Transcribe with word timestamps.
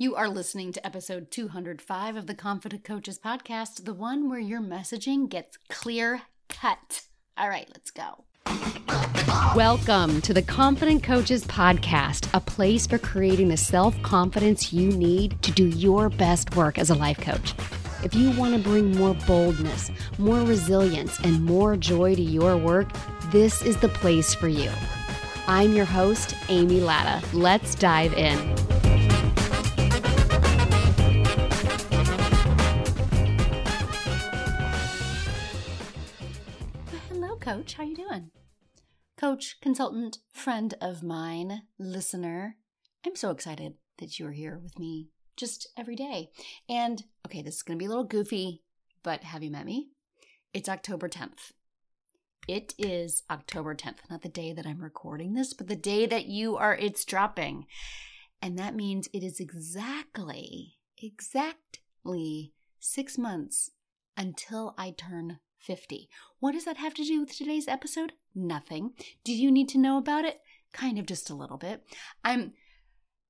You 0.00 0.14
are 0.14 0.30
listening 0.30 0.72
to 0.72 0.86
episode 0.86 1.30
205 1.30 2.16
of 2.16 2.26
the 2.26 2.34
Confident 2.34 2.84
Coaches 2.84 3.18
podcast, 3.22 3.84
the 3.84 3.92
one 3.92 4.30
where 4.30 4.38
your 4.38 4.62
messaging 4.62 5.28
gets 5.28 5.58
clear 5.68 6.22
cut. 6.48 7.02
All 7.36 7.50
right, 7.50 7.68
let's 7.74 7.90
go. 7.90 8.24
Welcome 9.54 10.22
to 10.22 10.32
the 10.32 10.40
Confident 10.40 11.02
Coaches 11.02 11.44
Podcast, 11.44 12.30
a 12.32 12.40
place 12.40 12.86
for 12.86 12.96
creating 12.96 13.48
the 13.48 13.58
self 13.58 14.00
confidence 14.00 14.72
you 14.72 14.90
need 14.90 15.42
to 15.42 15.52
do 15.52 15.68
your 15.68 16.08
best 16.08 16.56
work 16.56 16.78
as 16.78 16.88
a 16.88 16.94
life 16.94 17.20
coach. 17.20 17.52
If 18.02 18.14
you 18.14 18.30
want 18.30 18.54
to 18.54 18.58
bring 18.58 18.96
more 18.96 19.12
boldness, 19.26 19.90
more 20.16 20.40
resilience, 20.40 21.20
and 21.20 21.44
more 21.44 21.76
joy 21.76 22.14
to 22.14 22.22
your 22.22 22.56
work, 22.56 22.88
this 23.26 23.60
is 23.60 23.76
the 23.76 23.90
place 23.90 24.34
for 24.34 24.48
you. 24.48 24.70
I'm 25.46 25.74
your 25.76 25.84
host, 25.84 26.34
Amy 26.48 26.80
Latta. 26.80 27.22
Let's 27.36 27.74
dive 27.74 28.14
in. 28.14 28.69
Coach. 37.70 37.76
How 37.76 37.84
you 37.84 37.96
doing? 37.96 38.30
Coach, 39.16 39.56
consultant, 39.60 40.18
friend 40.32 40.74
of 40.80 41.02
mine, 41.02 41.62
listener. 41.78 42.56
I'm 43.06 43.16
so 43.16 43.30
excited 43.30 43.74
that 43.98 44.18
you're 44.18 44.32
here 44.32 44.58
with 44.58 44.78
me 44.78 45.08
just 45.36 45.68
every 45.76 45.96
day. 45.96 46.30
And 46.68 47.04
okay, 47.26 47.42
this 47.42 47.56
is 47.56 47.62
going 47.62 47.78
to 47.78 47.82
be 47.82 47.86
a 47.86 47.88
little 47.88 48.04
goofy, 48.04 48.62
but 49.02 49.24
have 49.24 49.42
you 49.42 49.50
met 49.50 49.66
me? 49.66 49.90
It's 50.52 50.68
October 50.68 51.08
10th. 51.08 51.52
It 52.48 52.74
is 52.78 53.22
October 53.30 53.74
10th, 53.74 53.98
not 54.10 54.22
the 54.22 54.28
day 54.28 54.52
that 54.52 54.66
I'm 54.66 54.82
recording 54.82 55.34
this, 55.34 55.52
but 55.52 55.68
the 55.68 55.76
day 55.76 56.06
that 56.06 56.26
you 56.26 56.56
are 56.56 56.74
it's 56.74 57.04
dropping. 57.04 57.66
And 58.42 58.58
that 58.58 58.74
means 58.74 59.08
it 59.12 59.22
is 59.22 59.38
exactly 59.38 60.76
exactly 61.02 62.52
6 62.80 63.18
months 63.18 63.70
until 64.16 64.74
I 64.76 64.90
turn 64.90 65.38
50. 65.60 66.08
What 66.38 66.52
does 66.52 66.64
that 66.64 66.78
have 66.78 66.94
to 66.94 67.04
do 67.04 67.20
with 67.20 67.36
today's 67.36 67.68
episode? 67.68 68.12
Nothing. 68.34 68.92
Do 69.24 69.32
you 69.32 69.50
need 69.50 69.68
to 69.70 69.78
know 69.78 69.98
about 69.98 70.24
it? 70.24 70.40
Kind 70.72 70.98
of 70.98 71.06
just 71.06 71.30
a 71.30 71.34
little 71.34 71.58
bit. 71.58 71.82
I'm 72.24 72.52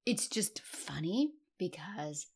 it's 0.06 0.28
just 0.28 0.61
funny 0.61 1.33
because 1.59 2.27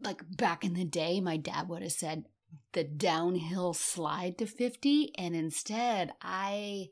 like 0.00 0.22
back 0.36 0.64
in 0.64 0.74
the 0.74 0.84
day 0.84 1.20
my 1.20 1.36
dad 1.36 1.68
would 1.68 1.82
have 1.82 1.92
said 1.92 2.24
the 2.72 2.84
downhill 2.84 3.74
slide 3.74 4.38
to 4.38 4.46
50 4.46 5.12
and 5.16 5.34
instead 5.34 6.12
I 6.20 6.88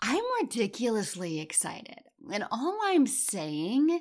I'm 0.00 0.24
ridiculously 0.42 1.40
excited. 1.40 2.00
And 2.32 2.44
all 2.50 2.78
I'm 2.84 3.06
saying 3.06 4.00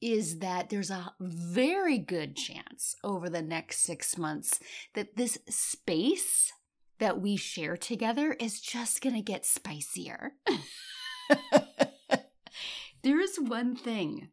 is 0.00 0.38
that 0.38 0.70
there's 0.70 0.90
a 0.90 1.14
very 1.20 1.98
good 1.98 2.36
chance 2.36 2.96
over 3.02 3.28
the 3.28 3.42
next 3.42 3.80
six 3.80 4.18
months 4.18 4.60
that 4.94 5.16
this 5.16 5.38
space 5.48 6.52
that 6.98 7.20
we 7.20 7.36
share 7.36 7.76
together 7.76 8.36
is 8.38 8.60
just 8.60 9.00
going 9.00 9.14
to 9.14 9.20
get 9.20 9.44
spicier. 9.44 10.30
there 13.02 13.20
is 13.20 13.38
one 13.38 13.74
thing 13.74 14.28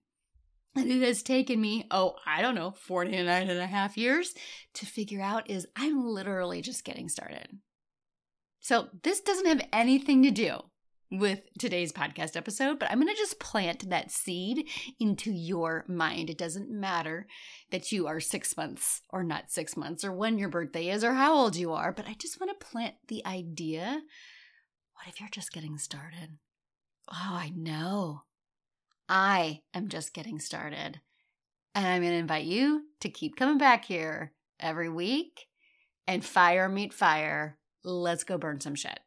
that 0.76 0.88
it 0.88 1.02
has 1.02 1.23
taken 1.23 1.59
me, 1.59 1.86
oh, 1.92 2.16
I 2.26 2.42
don't 2.42 2.56
know, 2.56 2.72
49 2.72 3.50
and 3.50 3.59
a 3.59 3.67
half 3.67 3.98
years 3.98 4.34
to 4.76 4.86
figure 4.86 5.22
out 5.22 5.50
is 5.50 5.67
I'm 5.76 6.06
literally 6.06 6.62
just 6.62 6.86
getting 6.86 7.09
started. 7.09 7.58
So 8.59 8.89
this 9.04 9.20
doesn't 9.22 9.48
have 9.48 9.67
anything 9.73 10.23
to 10.23 10.32
do 10.32 10.59
with 11.12 11.42
today's 11.59 11.92
podcast 11.92 12.38
episode, 12.38 12.80
but 12.80 12.90
I'm 12.90 13.00
going 13.00 13.14
to 13.14 13.20
just 13.20 13.40
plant 13.40 13.90
that 13.90 14.12
seed 14.12 14.67
into 15.00 15.31
your 15.31 15.84
mind. 15.88 16.30
It 16.30 16.38
doesn't 16.38 16.72
matter 16.72 17.28
that 17.70 17.92
you 17.92 18.08
are 18.08 18.22
six 18.22 18.56
months 18.56 19.02
or 19.09 19.22
not 19.23 19.52
six 19.52 19.76
months 19.76 20.06
or 20.06 20.14
when 20.14 20.38
your 20.38 20.50
birthday 20.50 20.89
is 20.89 21.04
or 21.04 21.14
how 21.14 21.34
old 21.34 21.56
you 21.56 21.73
are, 21.73 21.92
but 21.92 22.08
I 22.08 22.14
just 22.14 22.39
want 22.39 22.58
to 22.58 22.66
plant 22.66 22.95
the 23.08 23.26
idea 23.26 24.02
what 25.02 25.11
if 25.11 25.20
you're 25.20 25.30
just 25.30 25.52
getting 25.52 25.80
started? 25.80 26.38
Oh, 27.11 27.32
I 27.33 27.52
know. 27.55 28.21
I 29.10 29.61
am 29.73 29.89
just 29.89 30.14
getting 30.14 30.39
started. 30.39 31.02
And 31.73 31.88
I'm 31.88 32.02
going 32.02 32.14
to 32.14 32.20
invite 32.20 32.45
you 32.45 32.83
to 33.00 33.10
keep 33.10 33.36
coming 33.36 33.58
back 33.58 33.83
here 33.83 34.33
every 34.60 34.89
week 34.89 35.48
and 36.05 36.23
fire 36.23 36.70
meet 36.70 36.94
fire. 36.94 37.58
Let's 37.83 38.23
go 38.23 38.38
burn 38.38 38.61
some 38.61 38.76
shit. 38.76 39.00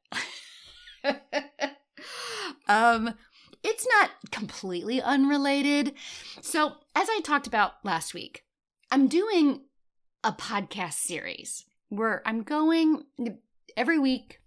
Um, 2.66 3.14
it's 3.62 3.86
not 3.86 4.10
completely 4.30 5.00
unrelated. 5.00 5.94
So, 6.40 6.74
as 6.94 7.08
I 7.10 7.20
talked 7.22 7.46
about 7.46 7.72
last 7.84 8.14
week, 8.14 8.44
I'm 8.90 9.06
doing 9.06 9.62
a 10.22 10.32
podcast 10.32 10.94
series 10.94 11.64
where 11.88 12.22
I'm 12.26 12.42
going 12.42 13.04
every 13.76 13.98
week. 13.98 14.40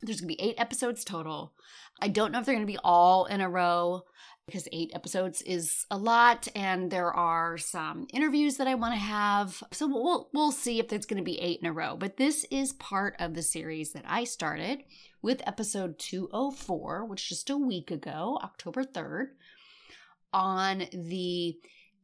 There's 0.00 0.20
going 0.20 0.30
to 0.30 0.36
be 0.36 0.42
eight 0.42 0.58
episodes 0.58 1.04
total. 1.04 1.52
I 2.00 2.08
don't 2.08 2.32
know 2.32 2.40
if 2.40 2.46
they're 2.46 2.54
going 2.54 2.66
to 2.66 2.72
be 2.72 2.78
all 2.82 3.26
in 3.26 3.40
a 3.40 3.50
row 3.50 4.04
because 4.46 4.66
eight 4.72 4.90
episodes 4.94 5.42
is 5.42 5.86
a 5.90 5.96
lot 5.96 6.48
and 6.56 6.90
there 6.90 7.12
are 7.12 7.56
some 7.58 8.06
interviews 8.12 8.56
that 8.56 8.66
I 8.66 8.74
want 8.74 8.94
to 8.94 9.00
have. 9.00 9.62
So 9.72 9.86
we'll 9.86 10.28
we'll 10.32 10.52
see 10.52 10.78
if 10.78 10.92
it's 10.92 11.06
going 11.06 11.18
to 11.18 11.24
be 11.24 11.40
eight 11.40 11.60
in 11.60 11.66
a 11.66 11.72
row. 11.72 11.96
But 11.96 12.16
this 12.16 12.44
is 12.50 12.72
part 12.72 13.14
of 13.18 13.34
the 13.34 13.42
series 13.42 13.92
that 13.92 14.04
I 14.06 14.24
started 14.24 14.82
with 15.22 15.46
episode 15.46 15.98
204, 15.98 17.04
which 17.04 17.28
just 17.28 17.50
a 17.50 17.56
week 17.56 17.90
ago, 17.90 18.38
October 18.42 18.84
3rd, 18.84 19.28
on 20.32 20.84
the 20.92 21.56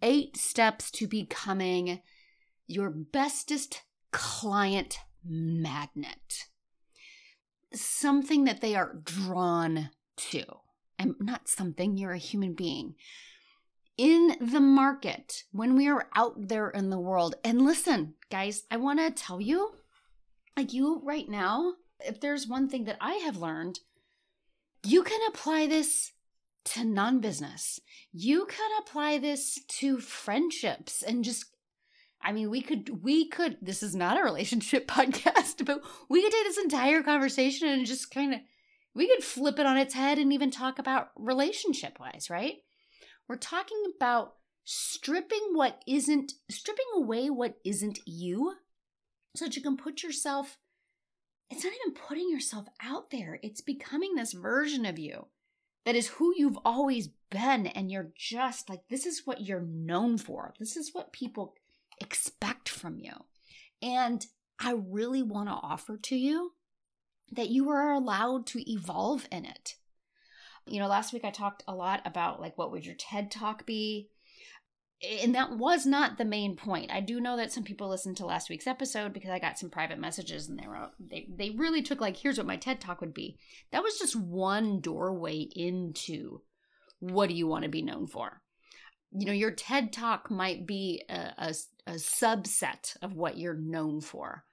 eight 0.03 0.37
steps 0.37 0.91
to 0.91 1.07
becoming 1.07 2.01
your 2.67 2.91
bestest 2.91 3.83
client 4.11 4.99
magnet. 5.25 6.47
Something 7.73 8.45
that 8.45 8.61
they 8.61 8.75
are 8.75 9.01
drawn 9.03 9.91
to. 10.17 10.45
And 10.99 11.15
not 11.21 11.49
something, 11.49 11.97
you're 11.97 12.13
a 12.13 12.19
human 12.19 12.55
being. 12.55 12.95
In 13.99 14.37
the 14.41 14.61
market, 14.61 15.45
when 15.53 15.75
we 15.75 15.89
are 15.89 16.09
out 16.15 16.49
there 16.49 16.71
in 16.71 16.91
the 16.91 16.99
world, 16.99 17.35
and 17.45 17.63
listen, 17.63 18.15
guys, 18.31 18.65
I 18.71 18.77
want 18.77 18.99
to 18.99 19.11
tell 19.11 19.41
you, 19.41 19.73
like 20.57 20.73
you 20.73 21.01
right 21.05 21.29
now, 21.29 21.75
if 22.01 22.21
there's 22.21 22.47
one 22.47 22.69
thing 22.69 22.85
that 22.85 22.99
I 23.01 23.15
have 23.15 23.37
learned, 23.37 23.81
you 24.85 25.03
can 25.03 25.21
apply 25.29 25.67
this 25.67 26.13
to 26.67 26.85
non 26.85 27.21
business. 27.21 27.81
You 28.13 28.47
can 28.47 28.71
apply 28.81 29.19
this 29.19 29.59
to 29.79 29.99
friendships 29.99 31.03
and 31.03 31.25
just 31.25 31.47
I 32.21 32.33
mean, 32.33 32.51
we 32.51 32.61
could, 32.61 33.05
we 33.05 33.29
could, 33.29 33.59
this 33.63 33.83
is 33.83 33.95
not 33.95 34.19
a 34.19 34.25
relationship 34.25 34.89
podcast, 34.89 35.65
but 35.65 35.83
we 36.09 36.23
could 36.23 36.33
take 36.33 36.45
this 36.45 36.59
entire 36.59 37.03
conversation 37.03 37.69
and 37.69 37.87
just 37.87 38.11
kind 38.11 38.35
of, 38.35 38.41
we 38.95 39.07
could 39.07 39.23
flip 39.23 39.59
it 39.59 39.67
on 39.67 39.77
its 39.77 39.95
head 39.95 40.19
and 40.19 40.33
even 40.33 40.51
talk 40.51 40.79
about 40.79 41.11
relationship 41.17 42.01
wise, 42.01 42.29
right? 42.31 42.55
We're 43.29 43.37
talking 43.37 43.81
about 43.95 44.35
stripping 44.65 45.51
what 45.53 45.83
isn't, 45.87 46.33
stripping 46.51 46.87
away 46.97 47.31
what 47.31 47.59
isn't 47.65 48.01
you 48.07 48.55
so 49.37 49.45
that 49.45 49.55
you 49.55 49.63
can 49.63 49.77
put 49.77 50.03
yourself 50.03 50.59
it's 51.51 51.65
not 51.65 51.73
even 51.85 51.95
putting 51.95 52.31
yourself 52.31 52.67
out 52.83 53.11
there. 53.11 53.39
It's 53.43 53.61
becoming 53.61 54.15
this 54.15 54.33
version 54.33 54.85
of 54.85 54.99
you 54.99 55.27
that 55.85 55.95
is 55.95 56.09
who 56.09 56.35
you've 56.37 56.59
always 56.65 57.09
been. 57.31 57.69
And 57.69 57.91
you're 57.91 58.11
just 58.17 58.69
like, 58.69 58.81
this 58.91 59.07
is 59.07 59.23
what 59.25 59.43
you're 59.43 59.61
known 59.61 60.19
for. 60.19 60.55
This 60.59 60.77
is 60.77 60.91
what 60.93 61.13
people 61.13 61.55
expect 62.01 62.69
from 62.69 62.99
you. 62.99 63.13
And 63.81 64.27
I 64.59 64.73
really 64.73 65.23
want 65.23 65.49
to 65.49 65.55
offer 65.55 65.97
to 65.97 66.17
you 66.17 66.53
that 67.31 67.51
you 67.51 67.71
are 67.71 67.93
allowed 67.93 68.47
to 68.47 68.71
evolve 68.71 69.29
in 69.31 69.45
it. 69.45 69.77
You 70.67 70.81
know, 70.81 70.89
last 70.89 71.13
week 71.13 71.25
I 71.25 71.31
talked 71.31 71.63
a 71.69 71.75
lot 71.75 72.03
about 72.05 72.41
like 72.41 72.59
what 72.59 72.73
would 72.73 72.85
your 72.85 72.97
TED 72.97 73.31
talk 73.31 73.65
be? 73.67 74.09
And 75.03 75.35
that 75.35 75.57
was 75.57 75.85
not 75.85 76.17
the 76.17 76.25
main 76.25 76.57
point. 76.57 76.91
I 76.91 77.01
do 77.01 77.21
know 77.21 77.37
that 77.37 77.53
some 77.53 77.65
people 77.65 77.89
listened 77.89 78.17
to 78.19 78.27
last 78.27 78.49
week's 78.49 78.67
episode 78.67 79.13
because 79.13 79.31
I 79.31 79.39
got 79.39 79.59
some 79.59 79.69
private 79.69 79.99
messages 79.99 80.49
and 80.49 80.59
they 80.59 80.67
were 80.67 80.89
they 80.99 81.29
they 81.29 81.51
really 81.51 81.83
took 81.83 82.01
like 82.01 82.17
here's 82.17 82.39
what 82.39 82.47
my 82.47 82.57
TED 82.57 82.81
talk 82.81 83.01
would 83.01 83.13
be. 83.13 83.37
That 83.73 83.83
was 83.83 83.99
just 83.99 84.17
one 84.17 84.81
doorway 84.81 85.49
into 85.55 86.41
what 86.99 87.29
do 87.29 87.35
you 87.35 87.47
want 87.47 87.65
to 87.65 87.71
be 87.71 87.83
known 87.83 88.07
for. 88.07 88.41
You 89.13 89.27
know, 89.27 89.33
your 89.33 89.51
TED 89.51 89.93
talk 89.93 90.31
might 90.31 90.67
be 90.67 91.03
a, 91.09 91.33
a, 91.39 91.55
a 91.87 91.95
subset 91.95 92.97
of 93.03 93.15
what 93.15 93.37
you're 93.37 93.55
known 93.55 94.01
for. 94.01 94.45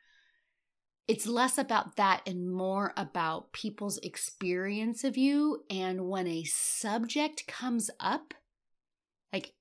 It's 1.07 1.27
less 1.27 1.57
about 1.57 1.95
that 1.95 2.21
and 2.27 2.49
more 2.49 2.93
about 2.95 3.51
people's 3.51 3.97
experience 3.99 5.03
of 5.03 5.17
you. 5.17 5.63
And 5.69 6.07
when 6.07 6.27
a 6.27 6.43
subject 6.45 7.45
comes 7.47 7.89
up, 7.99 8.33
like 9.33 9.53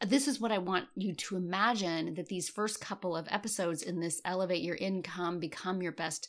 this 0.00 0.28
is 0.28 0.40
what 0.40 0.52
I 0.52 0.58
want 0.58 0.86
you 0.94 1.14
to 1.14 1.36
imagine 1.36 2.14
that 2.14 2.28
these 2.28 2.48
first 2.48 2.80
couple 2.80 3.16
of 3.16 3.26
episodes 3.30 3.82
in 3.82 4.00
this 4.00 4.20
elevate 4.24 4.62
your 4.62 4.76
income, 4.76 5.40
become 5.40 5.82
your 5.82 5.92
best 5.92 6.28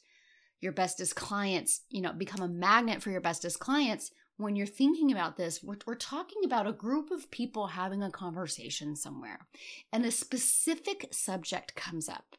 your 0.62 0.71
bestest 0.74 1.16
clients, 1.16 1.81
you 1.89 2.01
know, 2.01 2.12
become 2.12 2.42
a 2.42 2.48
magnet 2.48 3.01
for 3.01 3.12
your 3.12 3.21
bestest 3.21 3.60
clients. 3.60 4.12
when 4.38 4.56
you're 4.56 4.66
thinking 4.66 5.12
about 5.12 5.36
this, 5.36 5.62
we're, 5.62 5.77
we're, 5.86 5.95
talking 5.95 6.44
about 6.45 6.68
a 6.68 6.71
group 6.71 7.12
of 7.12 7.30
people 7.30 7.68
having 7.68 8.01
a 8.01 8.12
conversation 8.12 8.95
somewhere, 8.95 9.48
and 9.92 10.06
a 10.06 10.12
specific 10.12 11.07
subject 11.12 11.75
comes 11.75 12.07
up. 12.07 12.36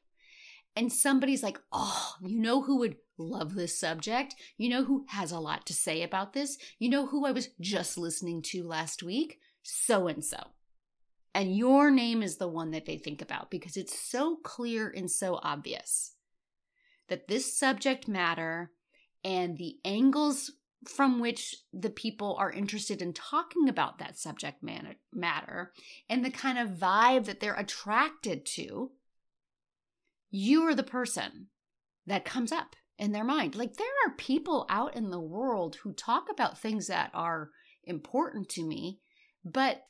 And 0.76 0.92
somebody's 0.92 1.42
like, 1.42 1.58
oh, 1.72 2.14
you 2.22 2.38
know 2.38 2.62
who 2.62 2.78
would 2.78 2.96
love 3.18 3.54
this 3.54 3.78
subject? 3.78 4.34
You 4.56 4.70
know 4.70 4.84
who 4.84 5.04
has 5.08 5.32
a 5.32 5.40
lot 5.40 5.66
to 5.66 5.74
say 5.74 6.02
about 6.02 6.32
this? 6.32 6.56
You 6.78 6.88
know 6.88 7.06
who 7.06 7.26
I 7.26 7.32
was 7.32 7.50
just 7.60 7.98
listening 7.98 8.40
to 8.42 8.66
last 8.66 9.02
week? 9.02 9.38
So 9.62 10.08
and 10.08 10.24
so. 10.24 10.38
And 11.34 11.56
your 11.56 11.90
name 11.90 12.22
is 12.22 12.36
the 12.36 12.48
one 12.48 12.72
that 12.72 12.86
they 12.86 12.98
think 12.98 13.22
about 13.22 13.50
because 13.50 13.76
it's 13.76 13.98
so 13.98 14.36
clear 14.36 14.88
and 14.88 15.10
so 15.10 15.38
obvious 15.42 16.14
that 17.08 17.28
this 17.28 17.56
subject 17.56 18.08
matter 18.08 18.72
and 19.24 19.56
the 19.56 19.76
angles 19.84 20.52
from 20.88 21.20
which 21.20 21.56
the 21.72 21.90
people 21.90 22.36
are 22.38 22.50
interested 22.50 23.02
in 23.02 23.12
talking 23.12 23.68
about 23.68 23.98
that 23.98 24.18
subject 24.18 24.62
matter 25.12 25.72
and 26.08 26.24
the 26.24 26.30
kind 26.30 26.58
of 26.58 26.70
vibe 26.70 27.26
that 27.26 27.40
they're 27.40 27.54
attracted 27.54 28.46
to, 28.46 28.90
you 30.30 30.62
are 30.62 30.74
the 30.74 30.82
person 30.82 31.48
that 32.06 32.24
comes 32.24 32.50
up 32.50 32.76
in 32.98 33.12
their 33.12 33.24
mind. 33.24 33.54
Like 33.54 33.76
there 33.76 33.86
are 34.06 34.14
people 34.16 34.66
out 34.68 34.96
in 34.96 35.10
the 35.10 35.20
world 35.20 35.76
who 35.76 35.92
talk 35.92 36.28
about 36.30 36.58
things 36.58 36.86
that 36.86 37.10
are 37.12 37.50
important 37.84 38.48
to 38.50 38.64
me, 38.64 39.00
but 39.44 39.82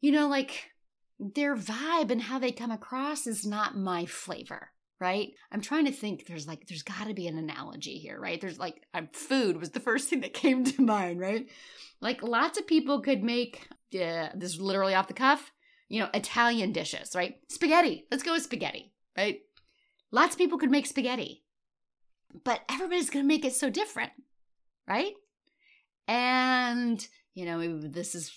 you 0.00 0.12
know, 0.12 0.28
like 0.28 0.70
their 1.18 1.56
vibe 1.56 2.10
and 2.10 2.22
how 2.22 2.38
they 2.38 2.52
come 2.52 2.70
across 2.70 3.26
is 3.26 3.46
not 3.46 3.76
my 3.76 4.06
flavor 4.06 4.70
right? 5.00 5.32
I'm 5.52 5.60
trying 5.60 5.84
to 5.84 5.92
think 5.92 6.26
there's 6.26 6.46
like 6.46 6.66
there's 6.66 6.82
got 6.82 7.06
to 7.06 7.14
be 7.14 7.26
an 7.26 7.38
analogy 7.38 7.98
here 7.98 8.18
right? 8.18 8.40
There's 8.40 8.58
like 8.58 8.82
um, 8.94 9.08
food 9.12 9.58
was 9.58 9.70
the 9.70 9.80
first 9.88 10.08
thing 10.08 10.20
that 10.20 10.34
came 10.34 10.64
to 10.64 10.82
mind 10.82 11.20
right? 11.20 11.48
Like 12.00 12.22
lots 12.22 12.58
of 12.58 12.66
people 12.66 13.00
could 13.00 13.22
make 13.22 13.68
uh, 13.94 14.28
this 14.34 14.54
is 14.54 14.60
literally 14.60 14.94
off 14.94 15.08
the 15.08 15.14
cuff 15.14 15.52
you 15.88 16.00
know 16.00 16.08
italian 16.14 16.72
dishes 16.72 17.14
right? 17.14 17.36
Spaghetti 17.48 18.06
let's 18.10 18.22
go 18.22 18.32
with 18.32 18.42
spaghetti 18.42 18.92
right? 19.16 19.40
Lots 20.12 20.34
of 20.34 20.38
people 20.38 20.58
could 20.58 20.70
make 20.70 20.86
spaghetti 20.86 21.44
but 22.44 22.60
everybody's 22.70 23.10
gonna 23.10 23.24
make 23.24 23.44
it 23.44 23.54
so 23.54 23.70
different 23.70 24.12
right? 24.88 25.12
And 26.08 27.06
you 27.36 27.44
know 27.44 27.78
this 27.78 28.14
is 28.14 28.32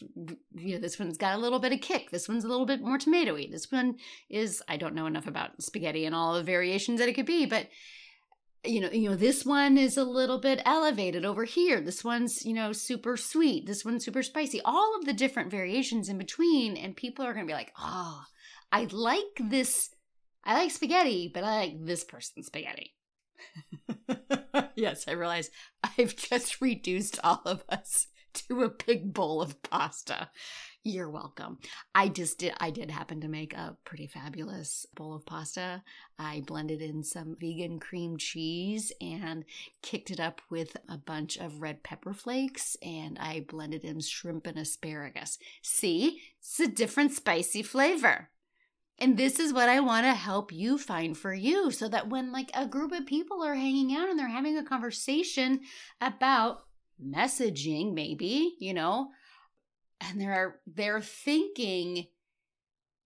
you 0.54 0.76
know 0.76 0.80
this 0.80 1.00
one's 1.00 1.18
got 1.18 1.34
a 1.34 1.40
little 1.40 1.60
bit 1.60 1.72
of 1.72 1.80
kick 1.80 2.12
this 2.12 2.28
one's 2.28 2.44
a 2.44 2.48
little 2.48 2.66
bit 2.66 2.82
more 2.82 3.00
tomatoey 3.00 3.50
this 3.50 3.72
one 3.72 3.96
is 4.30 4.62
i 4.68 4.76
don't 4.76 4.94
know 4.94 5.08
enough 5.08 5.26
about 5.26 5.60
spaghetti 5.62 6.06
and 6.06 6.14
all 6.14 6.34
the 6.34 6.44
variations 6.44 7.00
that 7.00 7.08
it 7.08 7.14
could 7.14 7.26
be 7.26 7.46
but 7.46 7.68
you 8.66 8.82
know 8.82 8.90
you 8.92 9.10
know 9.10 9.16
this 9.16 9.46
one 9.46 9.78
is 9.78 9.96
a 9.96 10.04
little 10.04 10.38
bit 10.38 10.62
elevated 10.66 11.24
over 11.24 11.46
here 11.46 11.80
this 11.80 12.04
one's 12.04 12.46
you 12.46 12.54
know 12.54 12.74
super 12.74 13.16
sweet 13.16 13.66
this 13.66 13.86
one's 13.86 14.04
super 14.04 14.22
spicy 14.22 14.60
all 14.66 14.98
of 15.00 15.06
the 15.06 15.14
different 15.14 15.50
variations 15.50 16.10
in 16.10 16.18
between 16.18 16.76
and 16.76 16.98
people 16.98 17.26
are 17.26 17.34
going 17.34 17.46
to 17.46 17.50
be 17.50 17.58
like 17.58 17.72
oh 17.80 18.22
i 18.70 18.86
like 18.92 19.24
this 19.40 19.92
i 20.44 20.56
like 20.56 20.72
spaghetti 20.72 21.32
but 21.34 21.46
i 21.46 21.56
like 21.56 21.86
this 21.86 22.04
person's 22.04 22.48
spaghetti. 22.48 22.94
Yes 24.76 25.06
i 25.08 25.12
realize 25.12 25.50
i've 25.84 26.16
just 26.16 26.62
reduced 26.62 27.20
all 27.24 27.42
of 27.46 27.64
us 27.70 28.08
to 28.48 28.64
a 28.64 28.70
big 28.70 29.14
bowl 29.14 29.42
of 29.42 29.62
pasta. 29.64 30.30
You're 30.84 31.10
welcome. 31.10 31.60
I 31.94 32.08
just 32.08 32.40
did 32.40 32.54
I 32.60 32.72
did 32.72 32.90
happen 32.90 33.22
to 33.22 33.28
make 33.28 33.54
a 33.54 33.78
pretty 33.84 34.08
fabulous 34.08 34.86
bowl 34.96 35.14
of 35.14 35.26
pasta. 35.26 35.84
I 36.18 36.42
blended 36.46 36.82
in 36.82 37.04
some 37.04 37.36
vegan 37.40 37.80
cream 37.80 38.18
cheese 38.18 38.92
and 39.02 39.44
kicked 39.82 40.10
it 40.10 40.20
up 40.20 40.42
with 40.50 40.78
a 40.88 40.98
bunch 40.98 41.38
of 41.38 41.62
red 41.62 41.84
pepper 41.84 42.14
flakes 42.14 42.78
and 42.82 43.18
I 43.20 43.46
blended 43.48 43.84
in 43.84 44.00
shrimp 44.00 44.48
and 44.48 44.58
asparagus. 44.58 45.38
See? 45.62 46.22
It's 46.40 46.60
a 46.60 46.68
different 46.68 47.12
spicy 47.12 47.62
flavor. 47.62 48.30
And 49.02 49.16
this 49.16 49.40
is 49.40 49.54
what 49.54 49.70
I 49.70 49.80
want 49.80 50.06
to 50.06 50.14
help 50.14 50.52
you 50.52 50.78
find 50.78 51.18
for 51.18 51.34
you 51.34 51.72
so 51.72 51.88
that 51.88 52.10
when 52.10 52.34
like 52.34 52.52
a 52.54 52.68
group 52.68 52.92
of 52.92 53.06
people 53.06 53.42
are 53.44 53.56
hanging 53.56 53.96
out 53.96 54.10
and 54.10 54.20
they're 54.20 54.28
having 54.28 54.58
a 54.58 54.64
conversation 54.64 55.62
about 56.02 56.64
messaging 57.04 57.94
maybe 57.94 58.56
you 58.60 58.74
know 58.74 59.10
and 60.02 60.20
they're 60.20 60.60
they're 60.68 61.02
thinking 61.02 62.08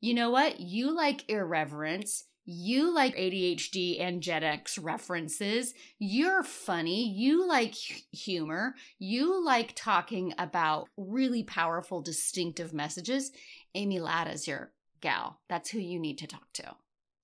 you 0.02 0.14
know 0.14 0.30
what 0.30 0.60
you 0.60 0.96
like 0.96 1.30
irreverence 1.30 2.26
you 2.46 2.94
like 2.94 3.16
ADHD 3.16 4.02
and 4.02 4.22
Gen 4.22 4.44
X 4.44 4.78
references. 4.78 5.74
You're 5.98 6.44
funny. 6.44 7.10
You 7.10 7.48
like 7.48 7.76
humor. 8.12 8.76
You 9.00 9.44
like 9.44 9.74
talking 9.76 10.34
about 10.38 10.90
really 10.98 11.44
powerful, 11.44 12.02
distinctive 12.02 12.74
messages. 12.74 13.32
Amy 13.76 14.00
Latta 14.00 14.32
is 14.32 14.48
your 14.48 14.74
gal. 15.00 15.40
That's 15.48 15.70
who 15.70 15.80
you 15.80 16.00
need 16.00 16.18
to 16.18 16.28
talk 16.28 16.52
to. 16.54 16.76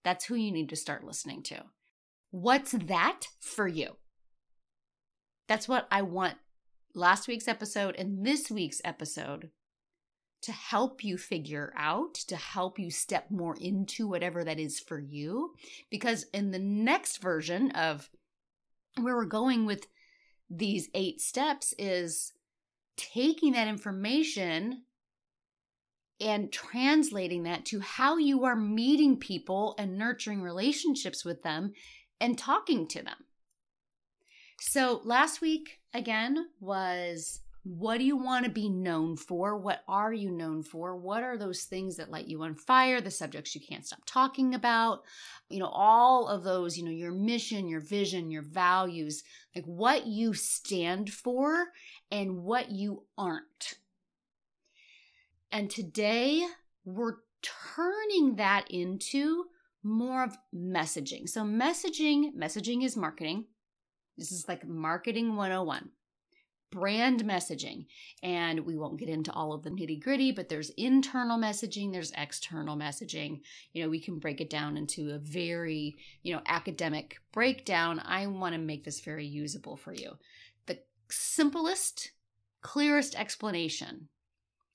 That's 0.06 0.26
who 0.26 0.36
you 0.36 0.52
need 0.52 0.70
to 0.70 0.78
start 0.78 1.04
listening 1.04 1.44
to. 1.44 1.64
What's 2.32 2.72
that 2.72 3.28
for 3.42 3.68
you? 3.68 3.98
That's 5.50 5.68
what 5.68 5.88
I 5.92 6.04
want 6.04 6.36
last 6.94 7.28
week's 7.28 7.48
episode 7.48 7.96
and 7.96 8.26
this 8.26 8.50
week's 8.50 8.82
episode 8.84 9.50
to 10.42 10.52
help 10.52 11.04
you 11.04 11.18
figure 11.18 11.74
out, 11.76 12.14
to 12.14 12.36
help 12.36 12.80
you 12.80 12.90
step 12.90 13.30
more 13.30 13.58
into 13.60 14.08
whatever 14.08 14.44
that 14.44 14.60
is 14.60 14.80
for 14.80 15.00
you. 15.00 15.54
Because 15.90 16.26
in 16.34 16.52
the 16.52 16.60
next 16.60 17.18
version 17.18 17.72
of 17.72 18.10
where 19.00 19.16
we're 19.16 19.26
going 19.26 19.66
with 19.66 19.88
these 20.50 20.90
eight 20.94 21.22
steps 21.22 21.74
is 21.78 22.34
taking 22.96 23.54
that 23.54 23.68
information 23.68 24.84
and 26.22 26.52
translating 26.52 27.44
that 27.44 27.66
to 27.66 27.80
how 27.80 28.18
you 28.18 28.44
are 28.44 28.56
meeting 28.56 29.18
people 29.18 29.76
and 29.78 29.98
nurturing 29.98 30.42
relationships 30.42 31.24
with 31.24 31.44
them 31.44 31.72
and 32.20 32.38
talking 32.38 32.88
to 32.88 33.02
them. 33.02 33.16
So 34.60 35.02
last 35.06 35.40
week, 35.40 35.79
again, 35.94 36.48
was 36.60 37.42
what 37.64 37.98
do 37.98 38.06
you 38.06 38.16
want 38.16 38.46
to 38.46 38.52
be 38.52 38.70
known 38.70 39.18
for? 39.18 39.58
What 39.58 39.84
are 39.88 40.14
you 40.14 40.32
known 40.32 40.64
for? 40.64 40.96
What 40.96 41.24
are 41.24 41.38
those 41.38 41.64
things 41.64 41.98
that 41.98 42.10
light 42.10 42.28
you 42.28 42.42
on 42.44 42.56
fire? 42.56 43.02
The 43.02 43.12
subjects 43.12 43.54
you 43.54 43.62
can't 43.62 43.86
stop 43.86 44.02
talking 44.06 44.56
about? 44.56 45.04
You 45.50 45.60
know, 45.60 45.68
all 45.68 46.28
of 46.28 46.44
those, 46.44 46.78
you 46.78 46.86
know, 46.86 46.92
your 46.92 47.12
mission, 47.12 47.68
your 47.68 47.82
vision, 47.82 48.32
your 48.32 48.44
values, 48.44 49.24
like 49.56 49.66
what 49.66 50.08
you 50.08 50.34
stand 50.34 51.12
for 51.12 51.68
and 52.12 52.44
what 52.44 52.72
you 52.72 53.04
aren't. 53.18 53.76
And 55.52 55.70
today 55.70 56.46
we're 56.86 57.18
turning 57.42 58.36
that 58.38 58.66
into 58.70 59.46
more 59.84 60.24
of 60.24 60.38
messaging. 60.56 61.28
So, 61.28 61.44
messaging, 61.44 62.34
messaging 62.36 62.84
is 62.84 62.98
marketing. 62.98 63.46
This 64.20 64.32
is 64.32 64.48
like 64.48 64.68
marketing 64.68 65.36
101 65.36 65.90
brand 66.72 67.24
messaging. 67.24 67.86
And 68.22 68.62
we 68.62 68.78
won't 68.78 69.00
get 69.00 69.10
into 69.10 69.32
all 69.32 69.54
of 69.54 69.64
the 69.64 69.70
nitty 69.70 70.02
gritty, 70.02 70.32
but 70.32 70.50
there's 70.50 70.70
internal 70.72 71.38
messaging, 71.38 71.92
there's 71.92 72.14
external 72.16 72.78
messaging. 72.78 73.42
You 73.74 73.84
know, 73.84 73.90
we 73.90 74.00
can 74.00 74.20
break 74.20 74.42
it 74.42 74.50
down 74.50 74.78
into 74.78 75.12
a 75.12 75.20
very, 75.20 75.98
you 76.22 76.34
know, 76.34 76.42
academic 76.46 77.20
breakdown. 77.32 78.02
I 78.06 78.28
want 78.28 78.54
to 78.54 78.60
make 78.60 78.84
this 78.84 79.00
very 79.00 79.26
usable 79.26 79.78
for 79.78 79.94
you. 79.94 80.18
The 80.68 80.80
simplest, 81.10 82.12
clearest 82.62 83.16
explanation. 83.16 84.10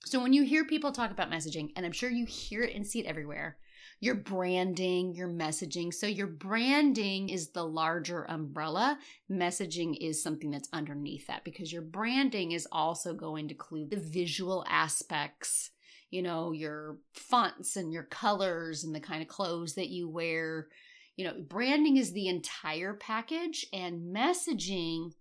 So 0.05 0.21
when 0.21 0.33
you 0.33 0.43
hear 0.43 0.65
people 0.65 0.93
talk 0.93 1.11
about 1.11 1.31
messaging, 1.31 1.73
and 1.77 1.87
I'm 1.87 1.93
sure 1.93 2.11
you 2.11 2.27
hear 2.27 2.63
it 2.63 2.75
and 2.75 2.87
see 2.87 3.01
it 3.01 3.07
everywhere, 3.07 3.57
your 4.05 4.15
branding, 4.15 5.15
your 5.15 5.29
messaging. 5.29 5.93
So, 5.93 6.07
your 6.07 6.27
branding 6.27 7.31
is 7.31 7.49
the 7.49 7.65
larger 7.65 8.25
umbrella. 8.25 8.99
Messaging 9.31 9.97
is 9.99 10.23
something 10.23 10.51
that's 10.51 10.69
underneath 10.75 11.27
that 11.29 11.43
because 11.43 11.73
your 11.73 11.83
branding 11.83 12.53
is 12.53 12.69
also 12.71 13.15
going 13.15 13.49
to 13.49 13.55
include 13.55 13.91
the 13.91 13.97
visual 13.97 14.63
aspects, 14.69 15.71
you 16.11 16.21
know, 16.21 16.53
your 16.53 16.99
fonts 17.15 17.77
and 17.77 17.93
your 17.93 18.03
colors 18.03 18.85
and 18.85 18.95
the 18.95 19.01
kind 19.01 19.23
of 19.23 19.29
clothes 19.29 19.75
that 19.75 19.89
you 19.89 20.09
wear. 20.09 20.69
You 21.17 21.25
know, 21.25 21.35
branding 21.49 21.97
is 21.97 22.13
the 22.13 22.29
entire 22.29 22.93
package, 22.93 23.67
and 23.73 24.15
messaging. 24.15 25.13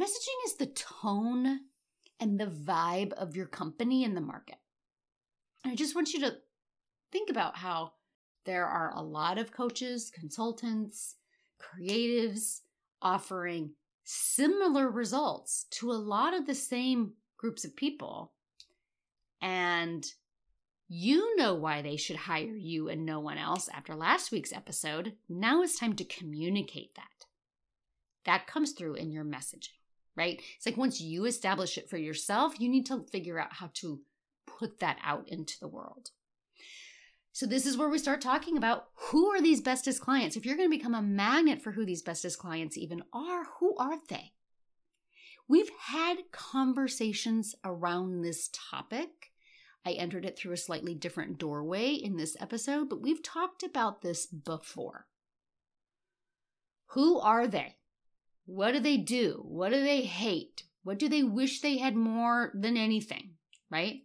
Messaging 0.00 0.46
is 0.46 0.56
the 0.56 0.66
tone 1.02 1.60
and 2.18 2.40
the 2.40 2.46
vibe 2.46 3.12
of 3.12 3.36
your 3.36 3.46
company 3.46 4.02
in 4.02 4.14
the 4.14 4.20
market. 4.20 4.56
I 5.64 5.74
just 5.74 5.94
want 5.94 6.12
you 6.12 6.20
to 6.20 6.36
think 7.12 7.30
about 7.30 7.56
how 7.56 7.92
there 8.44 8.66
are 8.66 8.92
a 8.94 9.02
lot 9.02 9.38
of 9.38 9.52
coaches, 9.52 10.10
consultants, 10.10 11.16
creatives 11.60 12.60
offering 13.00 13.74
similar 14.04 14.90
results 14.90 15.66
to 15.70 15.92
a 15.92 15.94
lot 15.94 16.34
of 16.34 16.46
the 16.46 16.54
same 16.54 17.12
groups 17.36 17.64
of 17.64 17.76
people. 17.76 18.32
And 19.40 20.04
you 20.88 21.36
know 21.36 21.54
why 21.54 21.82
they 21.82 21.96
should 21.96 22.16
hire 22.16 22.54
you 22.56 22.88
and 22.88 23.04
no 23.06 23.20
one 23.20 23.38
else 23.38 23.68
after 23.72 23.94
last 23.94 24.30
week's 24.30 24.52
episode. 24.52 25.14
Now 25.28 25.62
it's 25.62 25.78
time 25.78 25.94
to 25.94 26.04
communicate 26.04 26.94
that. 26.96 27.26
That 28.24 28.46
comes 28.46 28.72
through 28.72 28.94
in 28.94 29.10
your 29.10 29.24
messaging. 29.24 29.68
right? 30.16 30.40
It's 30.56 30.66
like 30.66 30.76
once 30.76 31.00
you 31.00 31.24
establish 31.24 31.78
it 31.78 31.88
for 31.88 31.96
yourself, 31.96 32.60
you 32.60 32.68
need 32.68 32.86
to 32.86 33.04
figure 33.10 33.38
out 33.38 33.54
how 33.54 33.70
to 33.74 34.00
put 34.46 34.80
that 34.80 34.98
out 35.02 35.28
into 35.28 35.58
the 35.58 35.68
world. 35.68 36.10
So, 37.34 37.46
this 37.46 37.64
is 37.64 37.78
where 37.78 37.88
we 37.88 37.98
start 37.98 38.20
talking 38.20 38.58
about 38.58 38.88
who 38.94 39.28
are 39.28 39.40
these 39.40 39.62
bestest 39.62 40.02
clients? 40.02 40.36
If 40.36 40.44
you're 40.44 40.56
going 40.56 40.70
to 40.70 40.76
become 40.76 40.94
a 40.94 41.00
magnet 41.00 41.62
for 41.62 41.72
who 41.72 41.86
these 41.86 42.02
bestest 42.02 42.38
clients 42.38 42.76
even 42.76 43.02
are, 43.12 43.44
who 43.58 43.74
are 43.78 43.98
they? 44.08 44.32
We've 45.48 45.70
had 45.86 46.30
conversations 46.30 47.54
around 47.64 48.20
this 48.20 48.50
topic. 48.52 49.32
I 49.84 49.92
entered 49.92 50.26
it 50.26 50.38
through 50.38 50.52
a 50.52 50.58
slightly 50.58 50.94
different 50.94 51.38
doorway 51.38 51.92
in 51.92 52.16
this 52.16 52.36
episode, 52.38 52.90
but 52.90 53.00
we've 53.00 53.22
talked 53.22 53.62
about 53.62 54.02
this 54.02 54.26
before. 54.26 55.06
Who 56.88 57.18
are 57.18 57.46
they? 57.46 57.76
What 58.44 58.72
do 58.72 58.80
they 58.80 58.98
do? 58.98 59.42
What 59.46 59.70
do 59.72 59.82
they 59.82 60.02
hate? 60.02 60.64
What 60.84 60.98
do 60.98 61.08
they 61.08 61.22
wish 61.22 61.60
they 61.60 61.78
had 61.78 61.96
more 61.96 62.52
than 62.54 62.76
anything? 62.76 63.36
Right? 63.70 64.02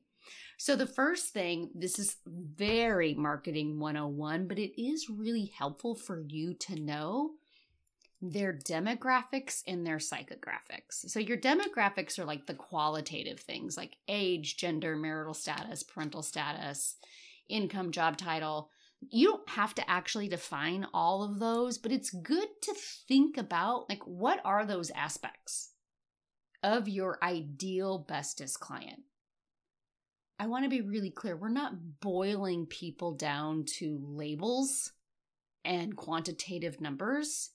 So, 0.60 0.76
the 0.76 0.88
first 0.88 1.34
thing, 1.34 1.70
this 1.76 2.00
is 2.00 2.18
very 2.26 3.14
marketing 3.14 3.80
101, 3.80 4.48
but 4.48 4.58
it 4.58 4.82
is 4.82 5.08
really 5.08 5.54
helpful 5.56 5.94
for 5.94 6.20
you 6.20 6.56
to 6.56 6.76
know 6.76 7.34
their 8.24 8.54
demographics 8.54 9.62
and 9.68 9.86
their 9.86 9.98
psychographics. 9.98 11.08
So, 11.10 11.20
your 11.20 11.38
demographics 11.38 12.18
are 12.18 12.26
like 12.26 12.48
the 12.48 12.56
qualitative 12.56 13.40
things 13.40 13.78
like 13.78 13.98
age, 14.08 14.58
gender, 14.58 14.96
marital 14.96 15.36
status, 15.36 15.84
parental 15.84 16.24
status, 16.24 16.96
income, 17.48 17.92
job 17.92 18.18
title. 18.18 18.72
You 19.12 19.28
don't 19.28 19.50
have 19.50 19.76
to 19.76 19.88
actually 19.88 20.28
define 20.28 20.88
all 20.92 21.22
of 21.22 21.38
those, 21.38 21.78
but 21.78 21.92
it's 21.92 22.10
good 22.10 22.48
to 22.64 22.74
think 23.08 23.38
about 23.38 23.88
like 23.90 24.02
what 24.06 24.42
are 24.44 24.66
those 24.66 24.90
aspects 24.90 25.74
of 26.64 26.90
your 26.90 27.20
ideal 27.22 28.00
bestest 28.00 28.60
client. 28.60 29.04
I 30.40 30.48
want 30.48 30.66
to 30.66 30.70
be 30.70 30.82
really 30.82 31.10
clear. 31.10 31.36
We're 31.36 31.50
not 31.50 32.00
boiling 32.00 32.68
people 32.68 33.14
down 33.14 33.66
to 33.78 34.00
labels 34.04 34.92
and 35.66 35.96
quantitative 35.96 36.80
numbers, 36.80 37.52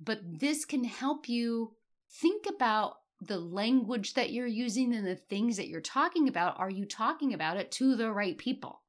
but 0.00 0.20
this 0.24 0.64
can 0.64 0.84
help 0.84 1.28
you 1.28 1.74
think 2.10 2.46
about 2.48 2.96
the 3.20 3.38
language 3.38 4.14
that 4.14 4.32
you're 4.32 4.46
using 4.46 4.92
and 4.92 5.06
the 5.06 5.14
things 5.14 5.56
that 5.56 5.68
you're 5.68 5.80
talking 5.80 6.28
about. 6.28 6.58
Are 6.58 6.70
you 6.70 6.84
talking 6.84 7.34
about 7.34 7.56
it 7.56 7.70
to 7.72 7.94
the 7.94 8.10
right 8.10 8.36
people? 8.36 8.82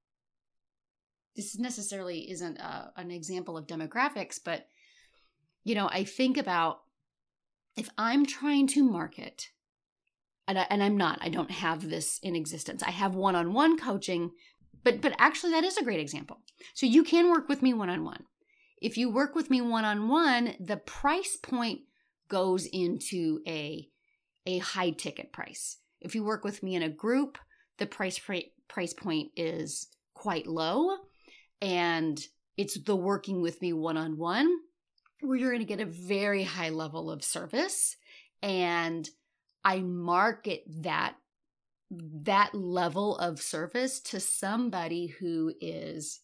This 1.35 1.57
necessarily 1.57 2.31
isn't 2.31 2.57
a, 2.57 2.65
uh, 2.65 2.87
an 2.97 3.11
example 3.11 3.57
of 3.57 3.67
demographics, 3.67 4.39
but 4.43 4.67
you 5.63 5.75
know, 5.75 5.87
I 5.91 6.03
think 6.03 6.37
about 6.37 6.81
if 7.77 7.89
I'm 7.97 8.25
trying 8.25 8.67
to 8.67 8.83
market 8.83 9.49
and, 10.47 10.59
I, 10.59 10.67
and 10.69 10.83
I'm 10.83 10.97
not. 10.97 11.19
I 11.21 11.29
don't 11.29 11.51
have 11.51 11.89
this 11.89 12.19
in 12.21 12.35
existence. 12.35 12.83
I 12.83 12.91
have 12.91 13.15
one-on-one 13.15 13.77
coaching, 13.77 14.31
but 14.83 15.01
but 15.01 15.13
actually 15.17 15.51
that 15.51 15.63
is 15.63 15.77
a 15.77 15.83
great 15.83 15.99
example. 15.99 16.41
So 16.73 16.85
you 16.85 17.03
can 17.03 17.29
work 17.29 17.47
with 17.47 17.61
me 17.61 17.73
one-on-one. 17.73 18.25
If 18.81 18.97
you 18.97 19.09
work 19.09 19.35
with 19.35 19.49
me 19.49 19.61
one-on-one, 19.61 20.55
the 20.59 20.77
price 20.77 21.37
point 21.41 21.81
goes 22.27 22.65
into 22.65 23.39
a 23.47 23.87
a 24.45 24.57
high 24.57 24.91
ticket 24.91 25.31
price. 25.31 25.77
If 26.01 26.15
you 26.15 26.23
work 26.23 26.43
with 26.43 26.61
me 26.61 26.75
in 26.75 26.83
a 26.83 26.89
group, 26.89 27.37
the 27.77 27.85
price 27.85 28.19
price 28.67 28.93
point 28.93 29.31
is 29.35 29.87
quite 30.13 30.47
low 30.47 30.97
and 31.61 32.19
it's 32.57 32.79
the 32.83 32.95
working 32.95 33.41
with 33.41 33.61
me 33.61 33.73
one-on-one 33.73 34.49
where 35.21 35.37
you're 35.37 35.51
going 35.51 35.59
to 35.59 35.65
get 35.65 35.79
a 35.79 35.85
very 35.85 36.43
high 36.43 36.69
level 36.69 37.09
of 37.09 37.23
service 37.23 37.95
and 38.41 39.09
I 39.63 39.79
market 39.79 40.63
that 40.81 41.15
that 41.91 42.55
level 42.55 43.17
of 43.17 43.41
service 43.41 43.99
to 43.99 44.19
somebody 44.19 45.07
who 45.07 45.53
is 45.61 46.21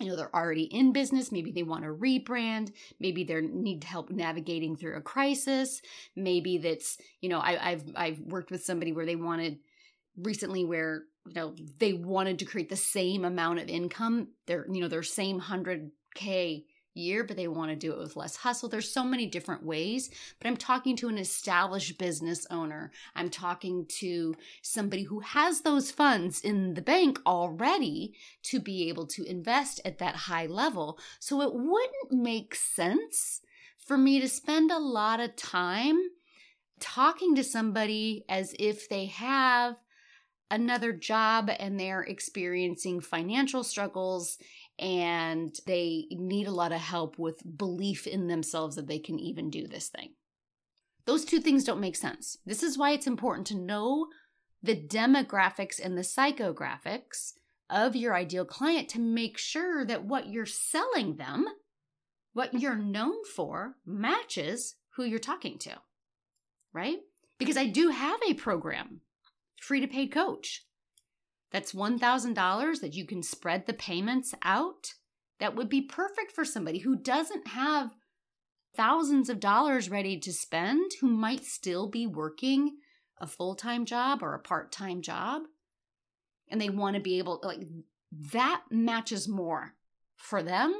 you 0.00 0.08
know 0.08 0.16
they're 0.16 0.34
already 0.34 0.64
in 0.64 0.92
business. 0.92 1.30
Maybe 1.30 1.52
they 1.52 1.62
want 1.62 1.84
to 1.84 1.90
rebrand. 1.90 2.72
Maybe 2.98 3.24
they 3.24 3.40
need 3.40 3.84
help 3.84 4.10
navigating 4.10 4.76
through 4.76 4.96
a 4.96 5.00
crisis. 5.00 5.80
Maybe 6.16 6.58
that's 6.58 6.98
you 7.20 7.28
know 7.28 7.40
I, 7.40 7.70
have 7.70 7.84
i've 7.96 8.20
worked 8.20 8.50
with 8.50 8.64
somebody 8.64 8.92
where 8.92 9.06
they 9.06 9.16
wanted 9.16 9.58
recently 10.16 10.64
where 10.64 11.04
you 11.26 11.34
know 11.34 11.54
they 11.78 11.92
wanted 11.92 12.38
to 12.40 12.44
create 12.44 12.68
the 12.68 12.76
same 12.76 13.24
amount 13.24 13.60
of 13.60 13.68
income. 13.68 14.28
Their 14.46 14.66
you 14.70 14.80
know 14.80 14.88
their 14.88 15.02
same 15.02 15.40
100k 15.40 16.64
year, 16.94 17.24
but 17.24 17.36
they 17.36 17.48
want 17.48 17.70
to 17.70 17.76
do 17.76 17.92
it 17.92 17.98
with 17.98 18.16
less 18.16 18.36
hustle. 18.36 18.68
There's 18.68 18.92
so 18.92 19.04
many 19.04 19.26
different 19.26 19.64
ways, 19.64 20.10
but 20.38 20.48
I'm 20.48 20.56
talking 20.56 20.96
to 20.96 21.08
an 21.08 21.18
established 21.18 21.98
business 21.98 22.46
owner. 22.50 22.90
I'm 23.14 23.30
talking 23.30 23.86
to 24.00 24.34
somebody 24.62 25.04
who 25.04 25.20
has 25.20 25.60
those 25.60 25.90
funds 25.90 26.40
in 26.40 26.74
the 26.74 26.82
bank 26.82 27.20
already 27.26 28.14
to 28.44 28.60
be 28.60 28.88
able 28.88 29.06
to 29.08 29.24
invest 29.24 29.80
at 29.84 29.98
that 29.98 30.16
high 30.16 30.46
level. 30.46 30.98
So 31.18 31.40
it 31.42 31.54
wouldn't 31.54 32.12
make 32.12 32.54
sense 32.54 33.40
for 33.78 33.96
me 33.96 34.20
to 34.20 34.28
spend 34.28 34.70
a 34.70 34.78
lot 34.78 35.20
of 35.20 35.36
time 35.36 35.98
talking 36.80 37.34
to 37.36 37.44
somebody 37.44 38.24
as 38.28 38.54
if 38.58 38.88
they 38.88 39.06
have 39.06 39.76
another 40.52 40.92
job 40.92 41.50
and 41.58 41.80
they're 41.80 42.02
experiencing 42.02 43.00
financial 43.00 43.64
struggles 43.64 44.36
and 44.82 45.56
they 45.64 46.06
need 46.10 46.48
a 46.48 46.52
lot 46.52 46.72
of 46.72 46.80
help 46.80 47.16
with 47.16 47.56
belief 47.56 48.08
in 48.08 48.26
themselves 48.26 48.74
that 48.74 48.88
they 48.88 48.98
can 48.98 49.18
even 49.20 49.48
do 49.48 49.68
this 49.68 49.88
thing. 49.88 50.14
Those 51.06 51.24
two 51.24 51.38
things 51.40 51.62
don't 51.62 51.80
make 51.80 51.94
sense. 51.94 52.36
This 52.44 52.64
is 52.64 52.76
why 52.76 52.90
it's 52.90 53.06
important 53.06 53.46
to 53.48 53.56
know 53.56 54.08
the 54.60 54.76
demographics 54.76 55.80
and 55.82 55.96
the 55.96 56.02
psychographics 56.02 57.34
of 57.70 57.94
your 57.94 58.14
ideal 58.14 58.44
client 58.44 58.88
to 58.90 59.00
make 59.00 59.38
sure 59.38 59.84
that 59.84 60.04
what 60.04 60.28
you're 60.28 60.46
selling 60.46 61.16
them, 61.16 61.46
what 62.32 62.52
you're 62.52 62.76
known 62.76 63.24
for, 63.24 63.76
matches 63.86 64.74
who 64.96 65.04
you're 65.04 65.20
talking 65.20 65.58
to, 65.58 65.78
right? 66.72 66.98
Because 67.38 67.56
I 67.56 67.66
do 67.66 67.88
have 67.88 68.20
a 68.28 68.34
program, 68.34 69.00
free 69.60 69.80
to 69.80 69.86
paid 69.86 70.08
coach, 70.08 70.64
that's 71.52 71.72
$1,000 71.72 72.80
that 72.80 72.94
you 72.94 73.06
can 73.06 73.22
spread 73.22 73.66
the 73.66 73.74
payments 73.74 74.34
out. 74.42 74.94
That 75.38 75.54
would 75.54 75.68
be 75.68 75.82
perfect 75.82 76.32
for 76.32 76.44
somebody 76.44 76.78
who 76.78 76.96
doesn't 76.96 77.48
have 77.48 77.90
thousands 78.74 79.28
of 79.28 79.40
dollars 79.40 79.90
ready 79.90 80.18
to 80.18 80.32
spend, 80.32 80.92
who 81.00 81.08
might 81.08 81.44
still 81.44 81.88
be 81.88 82.06
working 82.06 82.76
a 83.20 83.26
full 83.26 83.54
time 83.54 83.84
job 83.84 84.22
or 84.22 84.34
a 84.34 84.40
part 84.40 84.72
time 84.72 85.02
job. 85.02 85.42
And 86.48 86.60
they 86.60 86.70
want 86.70 86.96
to 86.96 87.02
be 87.02 87.18
able, 87.18 87.40
like, 87.42 87.60
that 88.32 88.62
matches 88.70 89.28
more 89.28 89.74
for 90.16 90.42
them 90.42 90.74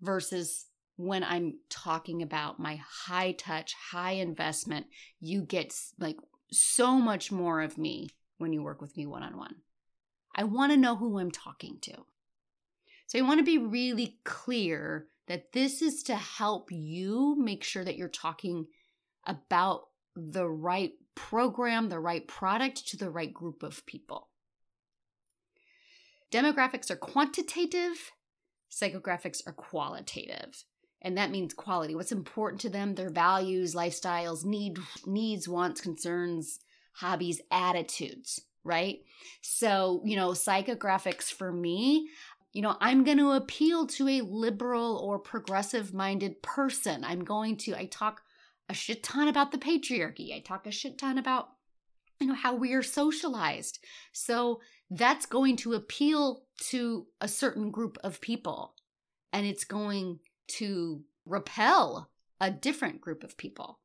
versus 0.00 0.66
when 0.96 1.24
I'm 1.24 1.58
talking 1.70 2.22
about 2.22 2.60
my 2.60 2.80
high 3.06 3.32
touch, 3.32 3.74
high 3.90 4.12
investment, 4.12 4.86
you 5.20 5.42
get 5.42 5.74
like 5.98 6.18
so 6.50 6.98
much 6.98 7.32
more 7.32 7.62
of 7.62 7.78
me 7.78 8.08
when 8.42 8.52
you 8.52 8.62
work 8.62 8.82
with 8.82 8.96
me 8.96 9.06
one 9.06 9.22
on 9.22 9.36
one. 9.38 9.54
I 10.34 10.44
want 10.44 10.72
to 10.72 10.78
know 10.78 10.96
who 10.96 11.18
I'm 11.18 11.30
talking 11.30 11.78
to. 11.82 11.94
So 13.06 13.18
I 13.18 13.22
want 13.22 13.38
to 13.38 13.44
be 13.44 13.58
really 13.58 14.18
clear 14.24 15.06
that 15.28 15.52
this 15.52 15.82
is 15.82 16.02
to 16.04 16.16
help 16.16 16.70
you 16.70 17.36
make 17.38 17.64
sure 17.64 17.84
that 17.84 17.96
you're 17.96 18.08
talking 18.08 18.66
about 19.26 19.82
the 20.16 20.48
right 20.48 20.92
program, 21.14 21.88
the 21.88 22.00
right 22.00 22.26
product 22.26 22.88
to 22.88 22.96
the 22.96 23.10
right 23.10 23.32
group 23.32 23.62
of 23.62 23.86
people. 23.86 24.28
Demographics 26.32 26.90
are 26.90 26.96
quantitative, 26.96 28.12
psychographics 28.70 29.40
are 29.46 29.52
qualitative. 29.52 30.64
And 31.04 31.18
that 31.18 31.32
means 31.32 31.52
quality. 31.52 31.94
What's 31.94 32.12
important 32.12 32.60
to 32.62 32.68
them, 32.68 32.94
their 32.94 33.10
values, 33.10 33.74
lifestyles, 33.74 34.44
need, 34.44 34.78
needs, 35.04 35.48
wants, 35.48 35.80
concerns, 35.80 36.60
hobbies, 36.92 37.40
attitudes, 37.50 38.40
right? 38.64 39.00
So, 39.40 40.02
you 40.04 40.16
know, 40.16 40.30
psychographics 40.30 41.32
for 41.32 41.52
me, 41.52 42.08
you 42.52 42.62
know, 42.62 42.76
I'm 42.80 43.04
going 43.04 43.18
to 43.18 43.32
appeal 43.32 43.86
to 43.88 44.08
a 44.08 44.20
liberal 44.20 44.98
or 44.98 45.18
progressive 45.18 45.94
minded 45.94 46.42
person. 46.42 47.04
I'm 47.04 47.24
going 47.24 47.56
to, 47.58 47.74
I 47.74 47.86
talk 47.86 48.22
a 48.68 48.74
shit 48.74 49.02
ton 49.02 49.28
about 49.28 49.52
the 49.52 49.58
patriarchy. 49.58 50.34
I 50.34 50.40
talk 50.40 50.66
a 50.66 50.70
shit 50.70 50.98
ton 50.98 51.18
about, 51.18 51.48
you 52.20 52.26
know, 52.26 52.34
how 52.34 52.54
we 52.54 52.74
are 52.74 52.82
socialized. 52.82 53.78
So 54.12 54.60
that's 54.90 55.24
going 55.24 55.56
to 55.58 55.72
appeal 55.72 56.42
to 56.68 57.06
a 57.20 57.28
certain 57.28 57.70
group 57.70 57.96
of 58.04 58.20
people 58.20 58.74
and 59.32 59.46
it's 59.46 59.64
going 59.64 60.18
to 60.46 61.02
repel 61.24 62.10
a 62.40 62.50
different 62.50 63.00
group 63.00 63.24
of 63.24 63.36
people. 63.36 63.78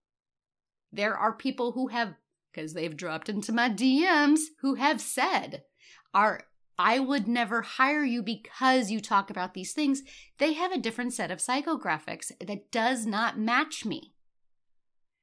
There 0.91 1.15
are 1.15 1.33
people 1.33 1.71
who 1.71 1.87
have 1.87 2.15
because 2.57 2.73
they've 2.73 2.97
dropped 2.97 3.29
into 3.29 3.51
my 3.51 3.69
DMs 3.69 4.39
who 4.61 4.73
have 4.75 4.99
said, 4.99 5.63
"Are 6.11 6.47
I 6.79 6.97
would 6.97 7.27
never 7.27 7.61
hire 7.61 8.03
you 8.03 8.23
because 8.23 8.89
you 8.89 8.99
talk 8.99 9.29
about 9.29 9.53
these 9.53 9.73
things." 9.73 10.01
They 10.39 10.53
have 10.53 10.71
a 10.71 10.79
different 10.79 11.13
set 11.13 11.29
of 11.29 11.37
psychographics 11.37 12.31
that 12.39 12.71
does 12.71 13.05
not 13.05 13.37
match 13.37 13.85
me. 13.85 14.15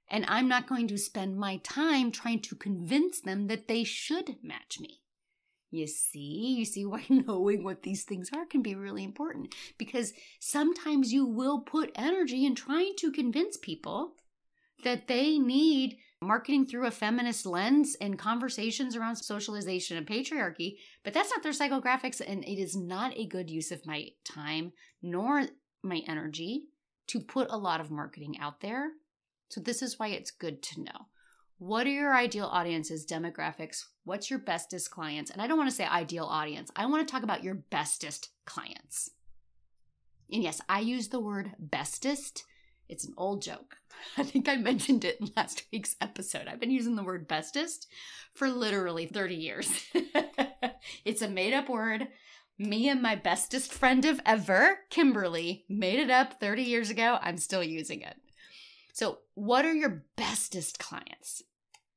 And 0.06 0.24
I'm 0.28 0.46
not 0.46 0.68
going 0.68 0.86
to 0.86 0.96
spend 0.96 1.36
my 1.36 1.56
time 1.56 2.12
trying 2.12 2.40
to 2.42 2.54
convince 2.54 3.20
them 3.20 3.48
that 3.48 3.66
they 3.66 3.82
should 3.82 4.36
match 4.40 4.78
me. 4.78 5.00
You 5.72 5.88
see, 5.88 6.54
you 6.56 6.64
see 6.64 6.86
why 6.86 7.04
knowing 7.08 7.64
what 7.64 7.82
these 7.82 8.04
things 8.04 8.30
are 8.32 8.46
can 8.46 8.62
be 8.62 8.76
really 8.76 9.02
important 9.02 9.52
because 9.76 10.12
sometimes 10.38 11.12
you 11.12 11.26
will 11.26 11.62
put 11.62 11.90
energy 11.96 12.46
in 12.46 12.54
trying 12.54 12.94
to 12.98 13.10
convince 13.10 13.56
people 13.56 14.14
that 14.84 15.08
they 15.08 15.36
need 15.38 15.98
marketing 16.20 16.66
through 16.66 16.86
a 16.86 16.90
feminist 16.90 17.44
lens 17.46 17.96
and 18.00 18.18
conversations 18.18 18.96
around 18.96 19.16
socialization 19.16 19.96
and 19.96 20.06
patriarchy, 20.06 20.76
but 21.02 21.12
that's 21.12 21.30
not 21.30 21.42
their 21.42 21.52
psychographics 21.52 22.20
and 22.26 22.44
it 22.44 22.60
is 22.60 22.76
not 22.76 23.16
a 23.16 23.26
good 23.26 23.50
use 23.50 23.70
of 23.70 23.86
my 23.86 24.08
time 24.24 24.72
nor 25.02 25.44
my 25.82 26.02
energy 26.08 26.64
to 27.06 27.20
put 27.20 27.50
a 27.50 27.56
lot 27.56 27.80
of 27.80 27.90
marketing 27.90 28.38
out 28.40 28.60
there. 28.60 28.92
So 29.48 29.60
this 29.60 29.82
is 29.82 29.98
why 29.98 30.08
it's 30.08 30.30
good 30.30 30.62
to 30.62 30.82
know. 30.82 31.06
What 31.58 31.86
are 31.86 31.90
your 31.90 32.14
ideal 32.14 32.46
audiences, 32.46 33.06
demographics? 33.06 33.84
What's 34.04 34.28
your 34.28 34.38
bestest 34.38 34.90
clients? 34.90 35.30
And 35.30 35.40
I 35.40 35.46
don't 35.46 35.58
want 35.58 35.70
to 35.70 35.76
say 35.76 35.84
ideal 35.84 36.24
audience. 36.24 36.70
I 36.74 36.86
want 36.86 37.06
to 37.06 37.12
talk 37.12 37.22
about 37.22 37.44
your 37.44 37.54
bestest 37.54 38.30
clients. 38.44 39.10
And 40.30 40.42
yes, 40.42 40.60
I 40.68 40.80
use 40.80 41.08
the 41.08 41.20
word 41.20 41.52
bestest. 41.58 42.44
It's 42.88 43.04
an 43.04 43.14
old 43.16 43.42
joke. 43.42 43.76
I 44.16 44.22
think 44.22 44.48
I 44.48 44.56
mentioned 44.56 45.04
it 45.04 45.20
in 45.20 45.30
last 45.36 45.64
week's 45.72 45.96
episode. 46.00 46.46
I've 46.48 46.60
been 46.60 46.70
using 46.70 46.96
the 46.96 47.04
word 47.04 47.28
bestest 47.28 47.88
for 48.34 48.48
literally 48.48 49.06
30 49.06 49.34
years. 49.34 49.70
it's 51.04 51.22
a 51.22 51.28
made 51.28 51.54
up 51.54 51.68
word. 51.68 52.08
Me 52.58 52.88
and 52.88 53.02
my 53.02 53.16
bestest 53.16 53.72
friend 53.72 54.04
of 54.04 54.20
ever, 54.24 54.80
Kimberly, 54.90 55.64
made 55.68 55.98
it 55.98 56.10
up 56.10 56.40
30 56.40 56.62
years 56.62 56.90
ago. 56.90 57.18
I'm 57.20 57.36
still 57.36 57.64
using 57.64 58.00
it. 58.02 58.16
So, 58.92 59.18
what 59.34 59.64
are 59.64 59.74
your 59.74 60.04
bestest 60.14 60.78
clients? 60.78 61.42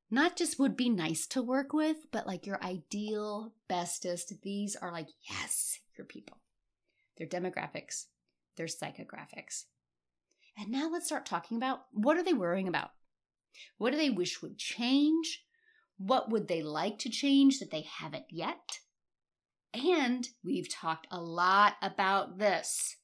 Not 0.09 0.35
just 0.35 0.57
would 0.57 0.75
be 0.75 0.89
nice 0.89 1.27
to 1.27 1.43
work 1.43 1.73
with, 1.73 1.97
but 2.11 2.25
like 2.25 2.47
your 2.47 2.63
ideal 2.63 3.53
bestest. 3.67 4.33
These 4.41 4.75
are 4.75 4.91
like, 4.91 5.09
yes, 5.29 5.79
your 5.95 6.05
people. 6.05 6.37
Their 7.17 7.27
demographics, 7.27 8.05
their 8.55 8.67
psychographics. 8.67 9.65
And 10.57 10.71
now 10.71 10.89
let's 10.91 11.05
start 11.05 11.25
talking 11.25 11.57
about 11.57 11.81
what 11.91 12.17
are 12.17 12.23
they 12.23 12.33
worrying 12.33 12.67
about? 12.67 12.89
What 13.77 13.91
do 13.91 13.97
they 13.97 14.09
wish 14.09 14.41
would 14.41 14.57
change? 14.57 15.43
What 15.97 16.29
would 16.31 16.47
they 16.47 16.61
like 16.61 16.99
to 16.99 17.09
change 17.09 17.59
that 17.59 17.71
they 17.71 17.81
haven't 17.99 18.25
yet? 18.29 18.79
And 19.73 20.27
we've 20.43 20.69
talked 20.69 21.07
a 21.11 21.21
lot 21.21 21.75
about 21.81 22.39
this. 22.39 22.97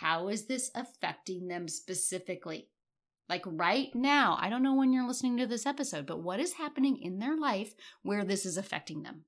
How 0.00 0.28
is 0.28 0.46
this 0.46 0.70
affecting 0.74 1.48
them 1.48 1.68
specifically? 1.68 2.68
Like 3.28 3.42
right 3.46 3.88
now, 3.94 4.36
I 4.40 4.48
don't 4.48 4.62
know 4.62 4.74
when 4.74 4.92
you're 4.92 5.06
listening 5.06 5.36
to 5.38 5.46
this 5.46 5.66
episode, 5.66 6.06
but 6.06 6.22
what 6.22 6.40
is 6.40 6.54
happening 6.54 6.98
in 7.00 7.18
their 7.18 7.36
life 7.36 7.74
where 8.02 8.24
this 8.24 8.46
is 8.46 8.56
affecting 8.56 9.02
them? 9.02 9.24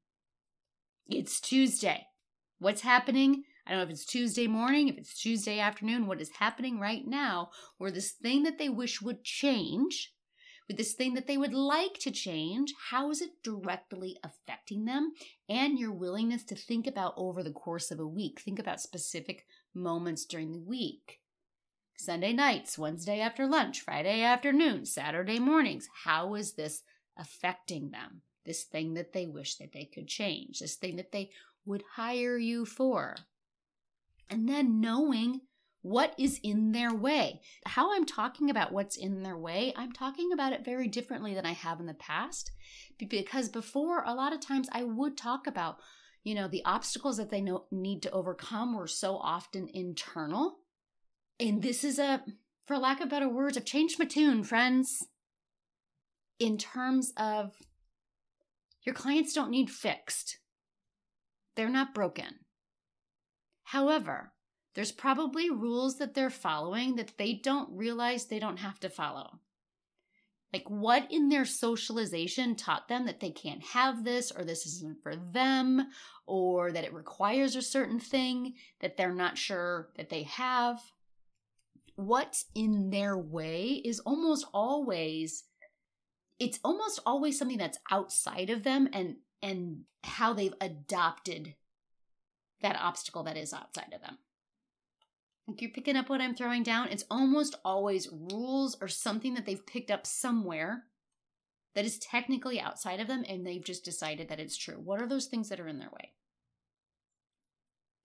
It's 1.08 1.40
Tuesday. 1.40 2.06
What's 2.58 2.82
happening? 2.82 3.44
I 3.68 3.72
don't 3.72 3.80
know 3.80 3.84
if 3.84 3.90
it's 3.90 4.06
Tuesday 4.06 4.46
morning, 4.46 4.88
if 4.88 4.96
it's 4.96 5.20
Tuesday 5.20 5.58
afternoon, 5.58 6.06
what 6.06 6.22
is 6.22 6.30
happening 6.38 6.80
right 6.80 7.06
now 7.06 7.50
where 7.76 7.90
this 7.90 8.12
thing 8.12 8.42
that 8.44 8.56
they 8.56 8.70
wish 8.70 9.02
would 9.02 9.22
change, 9.22 10.14
with 10.66 10.78
this 10.78 10.94
thing 10.94 11.12
that 11.14 11.26
they 11.26 11.36
would 11.36 11.52
like 11.52 11.98
to 11.98 12.10
change, 12.10 12.72
how 12.90 13.10
is 13.10 13.20
it 13.20 13.42
directly 13.42 14.16
affecting 14.24 14.86
them? 14.86 15.12
And 15.50 15.78
your 15.78 15.92
willingness 15.92 16.44
to 16.44 16.54
think 16.54 16.86
about 16.86 17.12
over 17.18 17.42
the 17.42 17.50
course 17.50 17.90
of 17.90 18.00
a 18.00 18.06
week. 18.06 18.40
Think 18.40 18.58
about 18.58 18.80
specific 18.80 19.44
moments 19.74 20.24
during 20.24 20.52
the 20.52 20.60
week. 20.60 21.20
Sunday 21.98 22.32
nights, 22.32 22.78
Wednesday 22.78 23.20
after 23.20 23.46
lunch, 23.46 23.82
Friday 23.82 24.22
afternoon, 24.22 24.86
Saturday 24.86 25.38
mornings. 25.38 25.90
How 26.04 26.34
is 26.36 26.54
this 26.54 26.84
affecting 27.18 27.90
them? 27.90 28.22
This 28.46 28.64
thing 28.64 28.94
that 28.94 29.12
they 29.12 29.26
wish 29.26 29.56
that 29.56 29.72
they 29.74 29.84
could 29.84 30.08
change, 30.08 30.60
this 30.60 30.76
thing 30.76 30.96
that 30.96 31.12
they 31.12 31.30
would 31.66 31.82
hire 31.96 32.38
you 32.38 32.64
for. 32.64 33.14
And 34.30 34.48
then 34.48 34.80
knowing 34.80 35.40
what 35.82 36.14
is 36.18 36.40
in 36.42 36.72
their 36.72 36.92
way. 36.92 37.40
How 37.64 37.94
I'm 37.94 38.04
talking 38.04 38.50
about 38.50 38.72
what's 38.72 38.96
in 38.96 39.22
their 39.22 39.38
way, 39.38 39.72
I'm 39.76 39.92
talking 39.92 40.32
about 40.32 40.52
it 40.52 40.64
very 40.64 40.88
differently 40.88 41.34
than 41.34 41.46
I 41.46 41.52
have 41.52 41.80
in 41.80 41.86
the 41.86 41.94
past. 41.94 42.50
Because 42.98 43.48
before, 43.48 44.02
a 44.04 44.14
lot 44.14 44.32
of 44.32 44.40
times 44.40 44.68
I 44.72 44.82
would 44.82 45.16
talk 45.16 45.46
about, 45.46 45.76
you 46.24 46.34
know, 46.34 46.48
the 46.48 46.64
obstacles 46.64 47.16
that 47.16 47.30
they 47.30 47.40
know, 47.40 47.66
need 47.70 48.02
to 48.02 48.10
overcome 48.10 48.76
were 48.76 48.88
so 48.88 49.16
often 49.16 49.68
internal 49.72 50.58
and 51.40 51.62
this 51.62 51.84
is 51.84 51.98
a, 51.98 52.22
for 52.66 52.78
lack 52.78 53.00
of 53.00 53.08
better 53.08 53.28
words, 53.28 53.56
I've 53.56 53.64
changed 53.64 53.98
my 53.98 54.04
tune, 54.04 54.42
friends. 54.42 55.06
In 56.38 56.56
terms 56.58 57.12
of 57.16 57.52
your 58.84 58.94
clients 58.94 59.32
don't 59.32 59.50
need 59.50 59.70
fixed, 59.70 60.38
they're 61.56 61.68
not 61.68 61.94
broken. 61.94 62.40
However, 63.68 64.32
there's 64.74 64.92
probably 64.92 65.50
rules 65.50 65.98
that 65.98 66.14
they're 66.14 66.30
following 66.30 66.96
that 66.96 67.18
they 67.18 67.34
don't 67.34 67.68
realize 67.70 68.26
they 68.26 68.38
don't 68.38 68.58
have 68.58 68.78
to 68.80 68.88
follow. 68.88 69.40
Like, 70.52 70.68
what 70.68 71.10
in 71.10 71.28
their 71.28 71.44
socialization 71.44 72.56
taught 72.56 72.88
them 72.88 73.04
that 73.06 73.20
they 73.20 73.30
can't 73.30 73.62
have 73.62 74.04
this, 74.04 74.30
or 74.30 74.44
this 74.44 74.64
isn't 74.66 75.02
for 75.02 75.14
them, 75.16 75.88
or 76.26 76.72
that 76.72 76.84
it 76.84 76.94
requires 76.94 77.54
a 77.54 77.62
certain 77.62 78.00
thing 78.00 78.54
that 78.80 78.96
they're 78.96 79.12
not 79.14 79.36
sure 79.36 79.90
that 79.96 80.08
they 80.08 80.22
have? 80.22 80.80
what's 81.98 82.44
in 82.54 82.90
their 82.90 83.18
way 83.18 83.82
is 83.84 83.98
almost 84.00 84.46
always 84.54 85.42
it's 86.38 86.60
almost 86.62 87.00
always 87.04 87.36
something 87.36 87.58
that's 87.58 87.80
outside 87.90 88.50
of 88.50 88.62
them 88.62 88.88
and 88.92 89.16
and 89.42 89.80
how 90.04 90.32
they've 90.32 90.54
adopted 90.60 91.56
that 92.62 92.78
obstacle 92.80 93.22
that 93.24 93.36
is 93.36 93.52
outside 93.52 93.92
of 93.94 94.00
them. 94.00 94.18
Like 95.46 95.62
you're 95.62 95.70
picking 95.70 95.96
up 95.96 96.10
what 96.10 96.20
I'm 96.20 96.34
throwing 96.34 96.62
down, 96.62 96.88
it's 96.88 97.04
almost 97.10 97.56
always 97.64 98.08
rules 98.12 98.76
or 98.80 98.88
something 98.88 99.34
that 99.34 99.46
they've 99.46 99.66
picked 99.66 99.90
up 99.90 100.06
somewhere 100.06 100.84
that 101.74 101.84
is 101.84 101.98
technically 101.98 102.60
outside 102.60 103.00
of 103.00 103.08
them 103.08 103.24
and 103.26 103.46
they've 103.46 103.64
just 103.64 103.84
decided 103.84 104.28
that 104.28 104.40
it's 104.40 104.56
true. 104.56 104.74
What 104.74 105.00
are 105.00 105.06
those 105.06 105.26
things 105.26 105.48
that 105.48 105.60
are 105.60 105.68
in 105.68 105.78
their 105.78 105.90
way? 105.90 106.12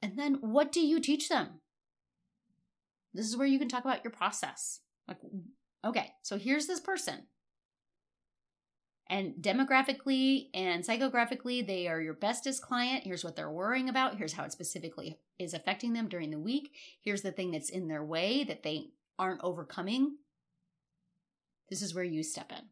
And 0.02 0.18
then 0.18 0.36
what 0.36 0.72
do 0.72 0.80
you 0.80 1.00
teach 1.00 1.28
them? 1.28 1.62
This 3.14 3.26
is 3.26 3.38
where 3.38 3.48
you 3.48 3.60
can 3.60 3.70
talk 3.70 3.84
about 3.86 4.04
your 4.04 4.12
process. 4.12 4.80
Like, 5.08 5.18
okay, 5.86 6.12
so 6.24 6.38
here's 6.38 6.66
this 6.66 6.80
person. 6.80 7.24
And 9.10 9.36
demographically 9.42 10.48
and 10.54 10.84
psychographically, 10.84 11.66
they 11.66 11.88
are 11.88 12.02
your 12.02 12.14
bestest 12.14 12.62
client. 12.62 13.04
Here's 13.04 13.24
what 13.24 13.36
they're 13.36 13.52
worrying 13.52 13.90
about. 13.90 14.18
Here's 14.18 14.34
how 14.34 14.44
it 14.44 14.52
specifically 14.52 15.20
is 15.38 15.54
affecting 15.54 15.94
them 15.94 16.08
during 16.08 16.32
the 16.32 16.40
week. 16.40 16.72
Here's 17.02 17.22
the 17.22 17.32
thing 17.32 17.52
that's 17.52 17.70
in 17.70 17.88
their 17.88 18.04
way 18.04 18.44
that 18.46 18.64
they 18.64 18.92
aren't 19.20 19.44
overcoming. 19.44 20.18
This 21.70 21.82
is 21.82 21.94
where 21.94 22.04
you 22.04 22.24
step 22.24 22.52
in. 22.52 22.66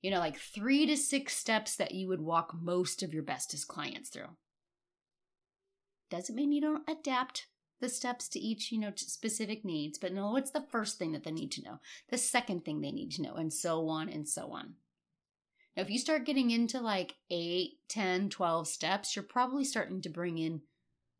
You 0.00 0.10
know, 0.10 0.18
like 0.18 0.38
three 0.38 0.86
to 0.86 0.96
six 0.96 1.36
steps 1.36 1.76
that 1.76 1.94
you 1.94 2.08
would 2.08 2.20
walk 2.20 2.54
most 2.54 3.02
of 3.02 3.12
your 3.12 3.22
bestest 3.22 3.68
clients 3.68 4.10
through. 4.10 4.36
Doesn't 6.10 6.36
mean 6.36 6.52
you 6.52 6.60
don't 6.60 6.88
adapt 6.88 7.46
the 7.80 7.88
steps 7.88 8.28
to 8.28 8.38
each, 8.38 8.70
you 8.70 8.78
know, 8.78 8.92
specific 8.94 9.64
needs, 9.64 9.98
but 9.98 10.12
know 10.12 10.30
what's 10.30 10.50
the 10.50 10.66
first 10.70 10.98
thing 10.98 11.12
that 11.12 11.24
they 11.24 11.32
need 11.32 11.50
to 11.52 11.62
know, 11.62 11.80
the 12.10 12.18
second 12.18 12.64
thing 12.64 12.80
they 12.80 12.92
need 12.92 13.10
to 13.12 13.22
know, 13.22 13.34
and 13.34 13.52
so 13.52 13.88
on 13.88 14.08
and 14.08 14.28
so 14.28 14.52
on. 14.52 14.74
Now, 15.76 15.82
if 15.82 15.90
you 15.90 15.98
start 15.98 16.24
getting 16.24 16.50
into 16.50 16.80
like 16.80 17.16
8, 17.30 17.78
10, 17.88 18.30
12 18.30 18.68
steps, 18.68 19.16
you're 19.16 19.24
probably 19.24 19.64
starting 19.64 20.00
to 20.02 20.08
bring 20.08 20.38
in 20.38 20.62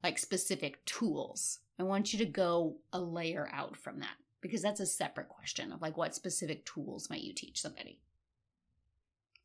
like 0.03 0.19
specific 0.19 0.85
tools. 0.85 1.59
I 1.79 1.83
want 1.83 2.13
you 2.13 2.19
to 2.21 2.25
go 2.25 2.77
a 2.93 3.01
layer 3.01 3.49
out 3.53 3.77
from 3.77 3.99
that 4.01 4.15
because 4.41 4.63
that's 4.63 4.81
a 4.81 4.87
separate 4.87 5.29
question 5.29 5.73
of 5.73 5.83
like 5.83 5.97
what 5.97 6.15
specific 6.15 6.65
tools 6.65 7.11
might 7.11 7.23
you 7.23 7.33
teach 7.33 7.61
somebody. 7.61 7.99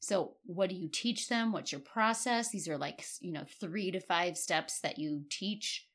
So, 0.02 0.36
what 0.45 0.69
do 0.69 0.76
you 0.76 0.88
teach 0.88 1.28
them? 1.28 1.52
What's 1.52 1.72
your 1.72 1.82
process? 1.82 2.52
These 2.52 2.69
are 2.69 2.78
like, 2.78 3.04
you 3.19 3.34
know, 3.34 3.43
three 3.60 3.91
to 3.91 4.00
five 4.00 4.38
steps 4.38 4.80
that 4.82 4.98
you 4.98 5.24
teach 5.30 5.88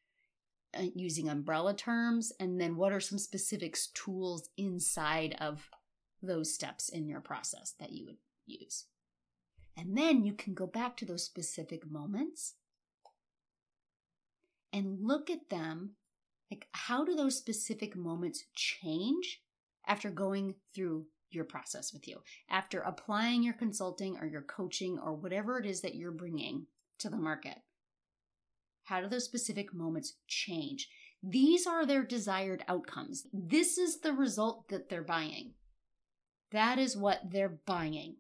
uh, 0.76 0.82
using 0.94 1.28
umbrella 1.28 1.74
terms 1.74 2.32
and 2.40 2.60
then 2.60 2.76
what 2.76 2.92
are 2.92 3.00
some 3.00 3.18
specific 3.18 3.78
tools 3.94 4.48
inside 4.56 5.36
of 5.40 5.70
those 6.20 6.52
steps 6.52 6.88
in 6.88 7.06
your 7.06 7.20
process 7.20 7.74
that 7.78 7.92
you 7.92 8.06
would 8.06 8.16
use 8.46 8.86
and 9.76 9.96
then 9.96 10.24
you 10.24 10.32
can 10.32 10.54
go 10.54 10.66
back 10.66 10.96
to 10.96 11.04
those 11.04 11.24
specific 11.24 11.90
moments 11.90 12.54
and 14.72 14.98
look 15.00 15.30
at 15.30 15.50
them 15.50 15.92
like 16.50 16.66
how 16.72 17.04
do 17.04 17.14
those 17.14 17.36
specific 17.36 17.96
moments 17.96 18.44
change 18.54 19.40
after 19.86 20.10
going 20.10 20.54
through 20.74 21.06
your 21.30 21.44
process 21.44 21.92
with 21.92 22.06
you 22.06 22.18
after 22.48 22.80
applying 22.80 23.42
your 23.42 23.54
consulting 23.54 24.16
or 24.18 24.26
your 24.26 24.42
coaching 24.42 24.98
or 24.98 25.14
whatever 25.14 25.58
it 25.58 25.66
is 25.66 25.80
that 25.80 25.94
you're 25.94 26.12
bringing 26.12 26.66
to 26.98 27.08
the 27.08 27.16
market 27.16 27.58
how 28.84 29.00
do 29.00 29.08
those 29.08 29.24
specific 29.24 29.72
moments 29.74 30.14
change? 30.28 30.88
These 31.22 31.66
are 31.66 31.86
their 31.86 32.04
desired 32.04 32.64
outcomes. 32.68 33.26
This 33.32 33.78
is 33.78 34.00
the 34.00 34.12
result 34.12 34.68
that 34.68 34.88
they're 34.88 35.02
buying. 35.02 35.54
that 36.50 36.78
is 36.78 36.96
what 36.96 37.18
they're 37.32 37.58
buying, 37.66 38.14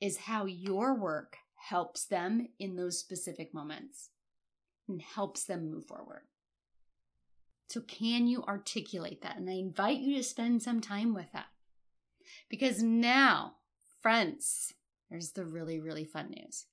is 0.00 0.16
how 0.18 0.44
your 0.46 0.94
work 0.94 1.38
helps 1.68 2.04
them 2.04 2.48
in 2.58 2.76
those 2.76 2.98
specific 2.98 3.54
moments 3.54 4.10
and 4.88 5.00
helps 5.00 5.44
them 5.44 5.70
move 5.70 5.86
forward. 5.86 6.22
So, 7.68 7.80
can 7.80 8.26
you 8.26 8.42
articulate 8.44 9.22
that? 9.22 9.36
And 9.36 9.48
I 9.48 9.54
invite 9.54 9.98
you 9.98 10.16
to 10.16 10.22
spend 10.22 10.62
some 10.62 10.80
time 10.80 11.14
with 11.14 11.32
that. 11.32 11.46
Because 12.48 12.82
now, 12.82 13.54
friends, 14.00 14.74
there's 15.10 15.32
the 15.32 15.46
really, 15.46 15.80
really 15.80 16.04
fun 16.04 16.30
news. 16.30 16.66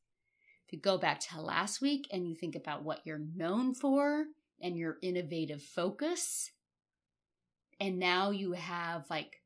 If 0.66 0.74
you 0.74 0.80
go 0.80 0.98
back 0.98 1.20
to 1.22 1.42
last 1.42 1.82
week 1.82 2.08
and 2.12 2.28
you 2.28 2.36
think 2.36 2.56
about 2.56 2.84
what 2.84 3.02
you're 3.06 3.22
known 3.36 3.74
for 3.74 4.26
and 4.62 4.78
your 4.78 4.98
innovative 5.02 5.62
focus, 5.62 6.52
and 7.80 7.98
now 7.98 8.30
you 8.30 8.54
have 8.54 9.10
like 9.10 9.41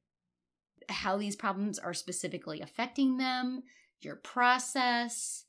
how 0.89 1.17
these 1.17 1.36
problems 1.36 1.80
are 1.80 1.93
specifically 1.93 2.62
affecting 2.62 3.17
them, 3.17 3.63
your 4.02 4.15
process, 4.15 5.45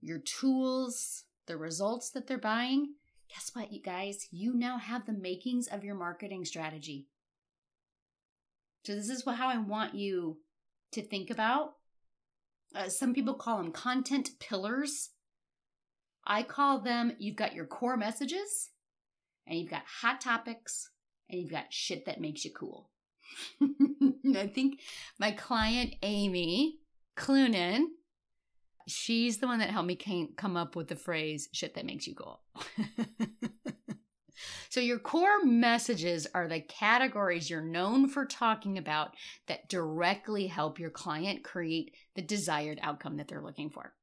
your 0.00 0.18
tools, 0.18 1.24
the 1.46 1.56
results 1.56 2.10
that 2.10 2.26
they're 2.26 2.38
buying. 2.38 2.94
Guess 3.28 3.50
what, 3.54 3.72
you 3.72 3.82
guys? 3.82 4.28
You 4.30 4.54
now 4.54 4.78
have 4.78 5.06
the 5.06 5.12
makings 5.12 5.66
of 5.66 5.84
your 5.84 5.94
marketing 5.94 6.44
strategy. 6.44 7.06
So, 8.84 8.94
this 8.94 9.08
is 9.08 9.24
how 9.24 9.48
I 9.48 9.58
want 9.58 9.94
you 9.94 10.38
to 10.92 11.02
think 11.02 11.30
about. 11.30 11.74
Uh, 12.74 12.88
some 12.88 13.14
people 13.14 13.34
call 13.34 13.58
them 13.58 13.72
content 13.72 14.30
pillars. 14.40 15.10
I 16.26 16.42
call 16.42 16.80
them 16.80 17.16
you've 17.18 17.36
got 17.36 17.54
your 17.54 17.66
core 17.66 17.96
messages, 17.96 18.70
and 19.46 19.58
you've 19.58 19.70
got 19.70 19.84
hot 20.00 20.20
topics, 20.20 20.90
and 21.28 21.40
you've 21.40 21.50
got 21.50 21.72
shit 21.72 22.06
that 22.06 22.20
makes 22.20 22.44
you 22.44 22.50
cool. 22.50 22.90
I 24.36 24.46
think 24.46 24.80
my 25.18 25.32
client 25.32 25.94
Amy 26.02 26.78
Clunan, 27.16 27.84
she's 28.86 29.38
the 29.38 29.46
one 29.46 29.60
that 29.60 29.70
helped 29.70 29.88
me 29.88 30.30
come 30.36 30.56
up 30.56 30.76
with 30.76 30.88
the 30.88 30.96
phrase 30.96 31.48
shit 31.52 31.74
that 31.74 31.86
makes 31.86 32.06
you 32.06 32.14
cool. 32.14 32.42
so, 34.70 34.80
your 34.80 34.98
core 34.98 35.44
messages 35.44 36.26
are 36.34 36.48
the 36.48 36.60
categories 36.60 37.48
you're 37.48 37.60
known 37.60 38.08
for 38.08 38.26
talking 38.26 38.78
about 38.78 39.14
that 39.46 39.68
directly 39.68 40.46
help 40.46 40.78
your 40.78 40.90
client 40.90 41.44
create 41.44 41.94
the 42.14 42.22
desired 42.22 42.78
outcome 42.82 43.16
that 43.16 43.28
they're 43.28 43.42
looking 43.42 43.70
for. 43.70 43.94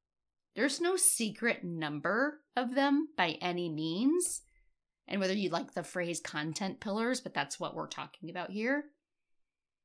There's 0.56 0.82
no 0.82 0.98
secret 0.98 1.64
number 1.64 2.42
of 2.58 2.76
them 2.76 3.08
by 3.16 3.38
any 3.42 3.70
means. 3.70 4.42
And 5.08 5.20
whether 5.20 5.34
you 5.34 5.50
like 5.50 5.74
the 5.74 5.84
phrase 5.84 6.20
content 6.20 6.80
pillars, 6.80 7.22
but 7.22 7.34
that's 7.34 7.60
what 7.60 7.76
we're 7.76 7.88
talking 7.88 8.30
about 8.30 8.52
here. 8.52 8.86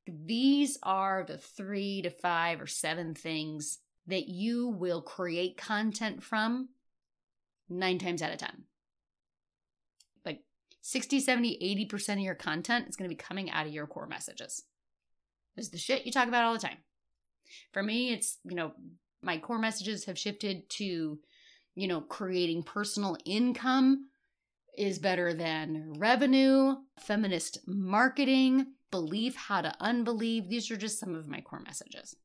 These 0.06 0.78
are 0.82 1.24
the 1.26 1.38
three 1.38 2.02
to 2.02 2.10
five 2.10 2.60
or 2.60 2.66
seven 2.66 3.14
things 3.14 3.78
that 4.06 4.28
you 4.28 4.68
will 4.68 5.02
create 5.02 5.56
content 5.56 6.22
from 6.22 6.68
nine 7.68 7.98
times 7.98 8.22
out 8.22 8.32
of 8.32 8.38
10. 8.38 8.64
Like 10.24 10.42
60, 10.82 11.20
70, 11.20 11.88
80% 11.90 12.12
of 12.14 12.18
your 12.20 12.34
content 12.34 12.88
is 12.88 12.96
going 12.96 13.10
to 13.10 13.14
be 13.14 13.20
coming 13.20 13.50
out 13.50 13.66
of 13.66 13.72
your 13.72 13.86
core 13.86 14.06
messages. 14.06 14.62
This 15.56 15.66
is 15.66 15.72
the 15.72 15.78
shit 15.78 16.06
you 16.06 16.12
talk 16.12 16.28
about 16.28 16.44
all 16.44 16.52
the 16.52 16.60
time. 16.60 16.78
For 17.72 17.82
me, 17.82 18.12
it's, 18.12 18.38
you 18.44 18.54
know, 18.54 18.72
my 19.22 19.38
core 19.38 19.58
messages 19.58 20.04
have 20.04 20.18
shifted 20.18 20.68
to, 20.70 21.18
you 21.74 21.88
know, 21.88 22.00
creating 22.00 22.62
personal 22.62 23.16
income 23.24 24.08
is 24.76 24.98
better 24.98 25.32
than 25.32 25.94
revenue, 25.98 26.76
feminist 27.00 27.60
marketing, 27.66 28.66
believe 28.90 29.34
how 29.34 29.60
to 29.60 29.74
unbelieve. 29.80 30.48
These 30.48 30.70
are 30.70 30.76
just 30.76 30.98
some 30.98 31.14
of 31.14 31.28
my 31.28 31.40
core 31.40 31.60
messages. 31.60 32.16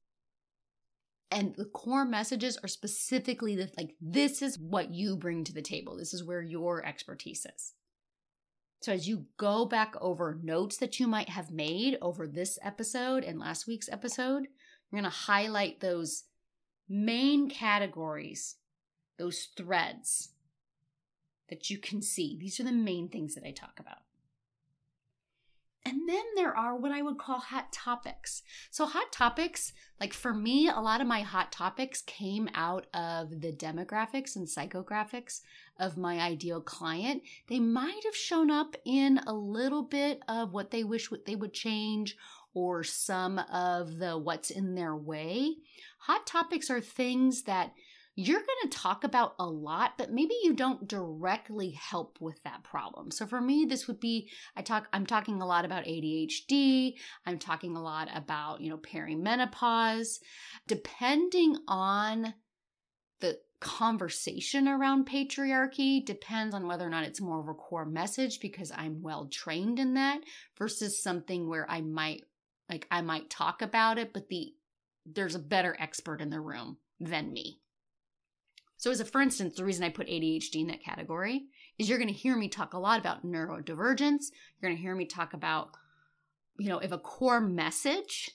And 1.32 1.56
the 1.56 1.66
core 1.66 2.06
messages 2.06 2.58
are 2.62 2.68
specifically 2.68 3.56
the, 3.56 3.72
like, 3.78 3.96
this 4.02 4.42
is 4.42 4.60
what 4.60 4.92
you 4.92 5.16
bring 5.16 5.46
to 5.46 5.54
the 5.54 5.62
table. 5.62 5.96
This 5.96 6.14
is 6.14 6.24
where 6.24 6.42
your 6.42 6.86
expertise 6.86 7.46
is. 7.46 7.74
So, 8.82 8.92
as 8.92 9.08
you 9.08 9.28
go 9.38 9.66
back 9.66 9.96
over 10.02 10.40
notes 10.44 10.78
that 10.78 11.00
you 11.00 11.08
might 11.08 11.30
have 11.30 11.52
made 11.52 11.98
over 12.02 12.28
this 12.28 12.58
episode 12.64 13.24
and 13.24 13.40
last 13.40 13.68
week's 13.68 13.88
episode, 13.90 14.48
you're 14.92 15.02
going 15.02 15.04
to 15.04 15.10
highlight 15.10 15.80
those 15.80 16.24
main 16.90 17.50
categories, 17.50 18.58
those 19.18 19.50
threads 19.56 20.30
that 21.50 21.70
you 21.70 21.78
can 21.78 22.02
see. 22.02 22.38
These 22.40 22.60
are 22.60 22.64
the 22.64 22.72
main 22.72 23.08
things 23.08 23.36
that 23.36 23.46
I 23.46 23.52
talk 23.52 23.80
about. 23.80 24.00
And 25.92 26.08
then 26.08 26.24
there 26.38 26.56
are 26.56 26.78
what 26.78 26.94
I 26.94 27.02
would 27.02 27.18
call 27.18 27.40
hot 27.40 27.74
topics. 27.74 28.44
So, 28.70 28.86
hot 28.86 29.12
topics, 29.12 29.74
like 30.00 30.14
for 30.14 30.34
me, 30.34 30.70
a 30.70 30.80
lot 30.80 31.02
of 31.02 31.08
my 31.08 31.20
hot 31.20 31.52
topics 31.52 32.02
came 32.04 32.50
out 32.56 32.88
of 32.94 33.42
the 33.42 33.52
demographics 33.52 34.38
and 34.38 34.48
psychographics 34.48 35.42
of 35.78 35.98
my 35.98 36.22
ideal 36.22 36.62
client. 36.62 37.24
They 37.50 37.60
might 37.60 38.06
have 38.06 38.16
shown 38.16 38.50
up 38.50 38.78
in 38.86 39.20
a 39.28 39.34
little 39.34 39.84
bit 39.84 40.22
of 40.30 40.54
what 40.54 40.72
they 40.72 40.86
wish 40.86 41.10
they 41.26 41.36
would 41.36 41.54
change 41.54 42.16
or 42.54 42.86
some 42.86 43.40
of 43.52 43.98
the 43.98 44.18
what's 44.18 44.50
in 44.50 44.76
their 44.76 44.96
way. 44.96 45.56
Hot 46.00 46.26
topics 46.26 46.70
are 46.70 46.80
things 46.80 47.44
that 47.44 47.74
you're 48.16 48.40
going 48.40 48.70
to 48.70 48.78
talk 48.78 49.04
about 49.04 49.36
a 49.40 49.46
lot, 49.46 49.94
but 49.98 50.12
maybe 50.12 50.36
you 50.44 50.54
don't 50.54 50.88
directly 50.88 51.72
help 51.72 52.18
with 52.20 52.42
that 52.44 52.64
problem. 52.64 53.10
So 53.10 53.26
for 53.26 53.40
me, 53.40 53.66
this 53.68 53.88
would 53.88 54.00
be 54.00 54.30
I 54.56 54.62
talk 54.62 54.88
I'm 54.92 55.06
talking 55.06 55.42
a 55.42 55.46
lot 55.46 55.64
about 55.64 55.86
ADHD, 55.86 56.94
I'm 57.26 57.40
talking 57.40 57.76
a 57.76 57.82
lot 57.82 58.10
about, 58.14 58.62
you 58.62 58.70
know, 58.70 58.78
perimenopause, 58.78 60.20
depending 60.68 61.56
on 61.68 62.34
the 63.22 63.40
conversation 63.62 64.68
around 64.68 65.08
patriarchy 65.08 66.04
depends 66.04 66.56
on 66.56 66.68
whether 66.68 66.86
or 66.86 66.90
not 66.90 67.04
it's 67.04 67.22
more 67.22 67.40
of 67.40 67.48
a 67.48 67.54
core 67.54 67.86
message 67.86 68.40
because 68.40 68.72
I'm 68.76 69.04
well 69.04 69.28
trained 69.32 69.78
in 69.78 69.94
that 69.94 70.22
versus 70.58 71.02
something 71.02 71.48
where 71.48 71.70
I 71.70 71.82
might 71.82 72.24
like 72.68 72.88
I 72.90 73.02
might 73.02 73.30
talk 73.30 73.62
about 73.62 74.00
it 74.00 74.14
but 74.14 74.30
the 74.30 74.54
there's 75.06 75.36
a 75.36 75.40
better 75.40 75.78
expert 75.80 76.22
in 76.22 76.32
the 76.32 76.42
room 76.42 76.78
than 77.00 77.32
me. 77.32 77.60
So, 78.82 78.90
as 78.90 79.00
a 79.00 79.06
for 79.06 79.22
instance, 79.22 79.56
the 79.56 79.64
reason 79.64 79.84
I 79.84 79.90
put 79.90 80.08
ADHD 80.08 80.62
in 80.62 80.68
that 80.70 80.84
category 80.84 81.44
is 81.78 81.88
you're 81.88 82.00
going 82.00 82.08
to 82.08 82.14
hear 82.16 82.36
me 82.36 82.50
talk 82.50 82.74
a 82.74 82.80
lot 82.80 83.00
about 83.00 83.24
neurodivergence. 83.24 84.32
You're 84.32 84.70
going 84.70 84.76
to 84.76 84.82
hear 84.82 84.96
me 84.96 85.06
talk 85.06 85.36
about, 85.36 85.70
you 86.58 86.68
know, 86.68 86.80
if 86.80 86.92
a 86.92 86.98
core 86.98 87.40
message 87.40 88.32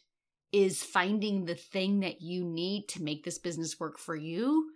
is 0.53 0.85
finding 0.85 1.47
the 1.47 1.57
thing 1.57 1.99
that 1.99 2.23
you 2.23 2.45
need 2.45 2.87
to 2.91 3.03
make 3.03 3.25
this 3.25 3.39
business 3.39 3.81
work 3.81 3.99
for 3.99 4.15
you, 4.15 4.71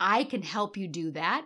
I 0.00 0.24
can 0.24 0.42
help 0.42 0.76
you 0.76 0.88
do 0.88 1.12
that. 1.12 1.44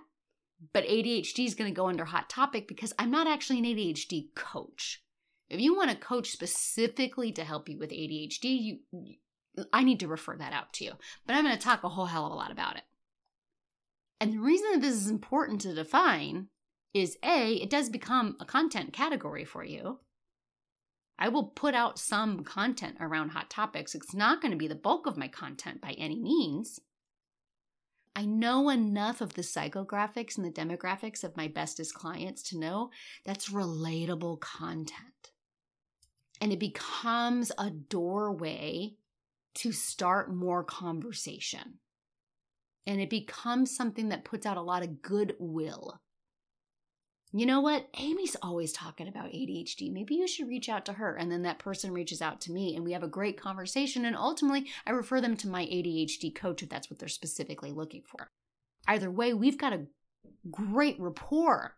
But 0.73 0.87
ADHD 0.87 1.45
is 1.45 1.55
going 1.55 1.71
to 1.71 1.77
go 1.77 1.89
under 1.89 2.07
hot 2.07 2.31
topic 2.31 2.67
because 2.67 2.95
I'm 2.99 3.11
not 3.11 3.27
actually 3.27 3.59
an 3.59 3.67
ADHD 3.67 4.35
coach. 4.35 5.03
If 5.51 5.61
you 5.61 5.77
want 5.77 5.91
a 5.91 5.97
coach 5.97 6.31
specifically 6.31 7.31
to 7.33 7.45
help 7.45 7.69
you 7.69 7.79
with 7.79 7.91
ADHD, 7.91 8.45
you, 8.45 8.79
I 9.71 9.85
need 9.85 10.01
to 10.01 10.09
refer 10.09 10.35
that 10.39 10.55
out 10.55 10.73
to 10.75 10.87
you. 10.87 10.93
But 11.27 11.37
I'm 11.37 11.45
going 11.45 11.55
to 11.55 11.63
talk 11.63 11.85
a 11.85 11.91
whole 11.91 12.07
hell 12.07 12.25
of 12.25 12.33
a 12.33 12.37
lot 12.37 12.51
about 12.51 12.77
it. 12.77 12.85
And 14.21 14.33
the 14.33 14.41
reason 14.41 14.73
that 14.73 14.81
this 14.81 14.95
is 14.95 15.11
important 15.11 15.61
to 15.63 15.75
define 15.75 16.49
is 16.93 17.19
A, 17.25 17.55
it 17.55 17.71
does 17.71 17.91
become 17.91 18.37
a 18.41 18.45
content 18.45 18.93
category 18.93 19.45
for 19.45 19.65
you. 19.65 19.99
I 21.19 21.29
will 21.29 21.45
put 21.45 21.75
out 21.75 21.99
some 21.99 22.45
content 22.45 22.97
around 23.01 23.31
hot 23.31 23.51
topics. 23.51 23.95
It's 23.95 24.15
not 24.15 24.41
going 24.41 24.53
to 24.53 24.59
be 24.59 24.69
the 24.69 24.75
bulk 24.75 25.07
of 25.07 25.17
my 25.17 25.29
content 25.29 25.81
by 25.81 25.93
any 25.93 26.21
means. 26.21 26.81
I 28.17 28.25
know 28.25 28.69
enough 28.69 29.21
of 29.21 29.35
the 29.35 29.43
psychographics 29.43 30.37
and 30.37 30.47
the 30.47 30.51
demographics 30.51 31.25
of 31.25 31.37
my 31.37 31.49
bestest 31.49 31.95
clients 31.95 32.43
to 32.45 32.59
know 32.59 32.91
that's 33.25 33.51
relatable 33.51 34.41
content. 34.41 35.33
And 36.41 36.53
it 36.53 36.61
becomes 36.61 37.51
a 37.59 37.71
doorway 37.71 38.95
to 39.57 39.73
start 39.73 40.33
more 40.33 40.63
conversation 40.63 41.79
and 42.87 43.01
it 43.01 43.11
becomes 43.11 43.75
something 43.75 44.09
that 44.11 44.25
puts 44.25 44.47
out 44.47 44.57
a 44.57 44.63
lot 44.63 44.83
of 44.83 45.03
goodwill. 45.03 46.01
You 47.37 47.47
know 47.47 47.61
what? 47.61 47.89
Amy's 47.99 48.37
always 48.43 48.73
talking 48.73 49.09
about 49.09 49.33
ADHD. 49.33 49.93
Maybe 49.93 50.15
you 50.15 50.29
should 50.29 50.47
reach 50.47 50.69
out 50.69 50.87
to 50.87 50.93
her. 50.93 51.17
And 51.17 51.33
then 51.33 51.43
that 51.43 51.59
person 51.59 51.91
reaches 51.91 52.23
out 52.23 52.41
to 52.43 52.53
me 52.53 52.77
and 52.77 52.85
we 52.85 52.93
have 52.93 53.03
a 53.03 53.09
great 53.09 53.41
conversation. 53.41 54.05
And 54.05 54.15
ultimately, 54.15 54.67
I 54.87 54.93
refer 54.93 55.21
them 55.21 55.37
to 55.39 55.49
my 55.49 55.65
ADHD 55.65 56.33
coach 56.33 56.63
if 56.63 56.69
that's 56.69 56.89
what 56.89 57.01
they're 57.01 57.09
specifically 57.09 57.73
looking 57.73 58.03
for. 58.07 58.29
Either 58.87 59.11
way, 59.11 59.35
we've 59.35 59.59
got 59.59 59.73
a 59.73 59.87
great 60.49 60.95
rapport 61.01 61.75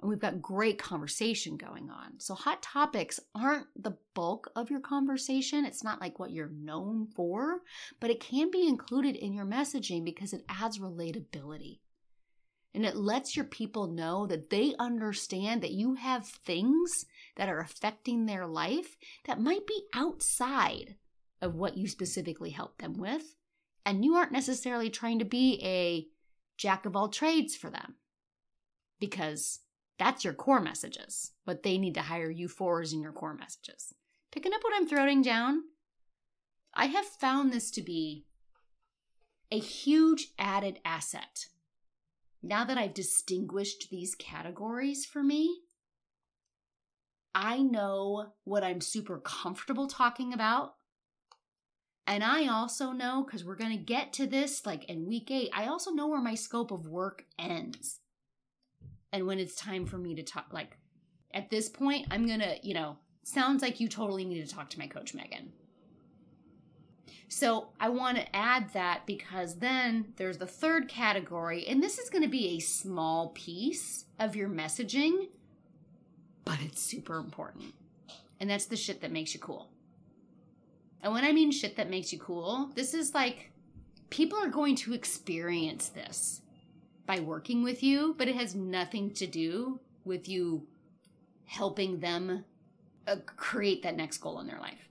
and 0.00 0.10
we've 0.10 0.18
got 0.18 0.42
great 0.42 0.78
conversation 0.78 1.56
going 1.56 1.88
on. 1.88 2.18
So, 2.18 2.34
hot 2.34 2.62
topics 2.62 3.18
aren't 3.34 3.66
the 3.74 3.96
bulk 4.14 4.50
of 4.54 4.70
your 4.70 4.80
conversation. 4.80 5.64
It's 5.64 5.82
not 5.82 6.00
like 6.00 6.18
what 6.18 6.32
you're 6.32 6.50
known 6.50 7.06
for, 7.06 7.62
but 7.98 8.10
it 8.10 8.20
can 8.20 8.50
be 8.50 8.68
included 8.68 9.16
in 9.16 9.32
your 9.32 9.46
messaging 9.46 10.04
because 10.04 10.32
it 10.32 10.44
adds 10.48 10.78
relatability. 10.78 11.80
And 12.74 12.84
it 12.84 12.94
lets 12.94 13.34
your 13.34 13.46
people 13.46 13.86
know 13.86 14.26
that 14.26 14.50
they 14.50 14.74
understand 14.78 15.62
that 15.62 15.72
you 15.72 15.94
have 15.94 16.26
things 16.26 17.06
that 17.36 17.48
are 17.48 17.60
affecting 17.60 18.26
their 18.26 18.46
life 18.46 18.98
that 19.24 19.40
might 19.40 19.66
be 19.66 19.84
outside 19.94 20.96
of 21.40 21.54
what 21.54 21.78
you 21.78 21.88
specifically 21.88 22.50
help 22.50 22.76
them 22.76 22.98
with. 22.98 23.34
And 23.86 24.04
you 24.04 24.14
aren't 24.14 24.32
necessarily 24.32 24.90
trying 24.90 25.20
to 25.20 25.24
be 25.24 25.58
a 25.62 26.06
jack 26.58 26.84
of 26.84 26.94
all 26.94 27.08
trades 27.08 27.56
for 27.56 27.70
them 27.70 27.94
because 29.00 29.60
that's 29.98 30.24
your 30.24 30.34
core 30.34 30.60
messages. 30.60 31.32
What 31.44 31.62
they 31.62 31.78
need 31.78 31.94
to 31.94 32.02
hire 32.02 32.30
you 32.30 32.48
for 32.48 32.82
in 32.82 33.00
your 33.00 33.12
core 33.12 33.34
messages. 33.34 33.94
Picking 34.30 34.52
up 34.52 34.62
what 34.62 34.74
I'm 34.76 34.86
throwing 34.88 35.22
down, 35.22 35.62
I 36.74 36.86
have 36.86 37.06
found 37.06 37.52
this 37.52 37.70
to 37.72 37.82
be 37.82 38.26
a 39.50 39.58
huge 39.58 40.28
added 40.38 40.80
asset. 40.84 41.46
Now 42.42 42.64
that 42.64 42.78
I've 42.78 42.94
distinguished 42.94 43.88
these 43.90 44.14
categories 44.14 45.06
for 45.06 45.22
me, 45.22 45.62
I 47.34 47.58
know 47.62 48.34
what 48.44 48.64
I'm 48.64 48.80
super 48.80 49.18
comfortable 49.18 49.86
talking 49.86 50.32
about. 50.32 50.74
And 52.06 52.22
I 52.22 52.46
also 52.46 52.92
know, 52.92 53.24
because 53.24 53.44
we're 53.44 53.56
going 53.56 53.76
to 53.76 53.84
get 53.84 54.12
to 54.14 54.26
this 54.26 54.64
like 54.64 54.84
in 54.84 55.06
week 55.06 55.30
eight, 55.30 55.50
I 55.52 55.66
also 55.66 55.90
know 55.90 56.06
where 56.06 56.20
my 56.20 56.34
scope 56.34 56.70
of 56.70 56.86
work 56.86 57.24
ends. 57.38 58.00
And 59.16 59.26
when 59.26 59.38
it's 59.38 59.54
time 59.54 59.86
for 59.86 59.96
me 59.96 60.14
to 60.14 60.22
talk, 60.22 60.48
like 60.52 60.76
at 61.32 61.48
this 61.48 61.70
point, 61.70 62.06
I'm 62.10 62.28
to, 62.28 62.58
you 62.62 62.74
know, 62.74 62.98
sounds 63.22 63.62
like 63.62 63.80
you 63.80 63.88
totally 63.88 64.26
need 64.26 64.46
to 64.46 64.54
talk 64.54 64.68
to 64.68 64.78
my 64.78 64.86
coach, 64.86 65.14
Megan. 65.14 65.52
So 67.28 67.68
I 67.80 67.88
want 67.88 68.18
to 68.18 68.36
add 68.36 68.74
that 68.74 69.06
because 69.06 69.56
then 69.56 70.12
there's 70.16 70.36
the 70.36 70.46
third 70.46 70.88
category, 70.88 71.66
and 71.66 71.82
this 71.82 71.98
is 71.98 72.10
going 72.10 72.24
to 72.24 72.28
be 72.28 72.48
a 72.48 72.58
small 72.58 73.30
piece 73.30 74.04
of 74.20 74.36
your 74.36 74.50
messaging, 74.50 75.28
but 76.44 76.58
it's 76.60 76.82
super 76.82 77.16
important. 77.16 77.72
And 78.38 78.50
that's 78.50 78.66
the 78.66 78.76
shit 78.76 79.00
that 79.00 79.12
makes 79.12 79.32
you 79.32 79.40
cool. 79.40 79.70
And 81.00 81.14
when 81.14 81.24
I 81.24 81.32
mean 81.32 81.52
shit 81.52 81.76
that 81.76 81.88
makes 81.88 82.12
you 82.12 82.18
cool, 82.18 82.70
this 82.74 82.92
is 82.92 83.14
like 83.14 83.50
people 84.10 84.38
are 84.38 84.50
going 84.50 84.76
to 84.76 84.92
experience 84.92 85.88
this 85.88 86.42
by 87.06 87.20
working 87.20 87.62
with 87.62 87.82
you, 87.82 88.14
but 88.18 88.28
it 88.28 88.34
has 88.34 88.54
nothing 88.54 89.10
to 89.12 89.26
do 89.26 89.80
with 90.04 90.28
you 90.28 90.66
helping 91.44 92.00
them 92.00 92.44
uh, 93.06 93.16
create 93.24 93.82
that 93.82 93.96
next 93.96 94.18
goal 94.18 94.40
in 94.40 94.46
their 94.46 94.58
life. 94.58 94.88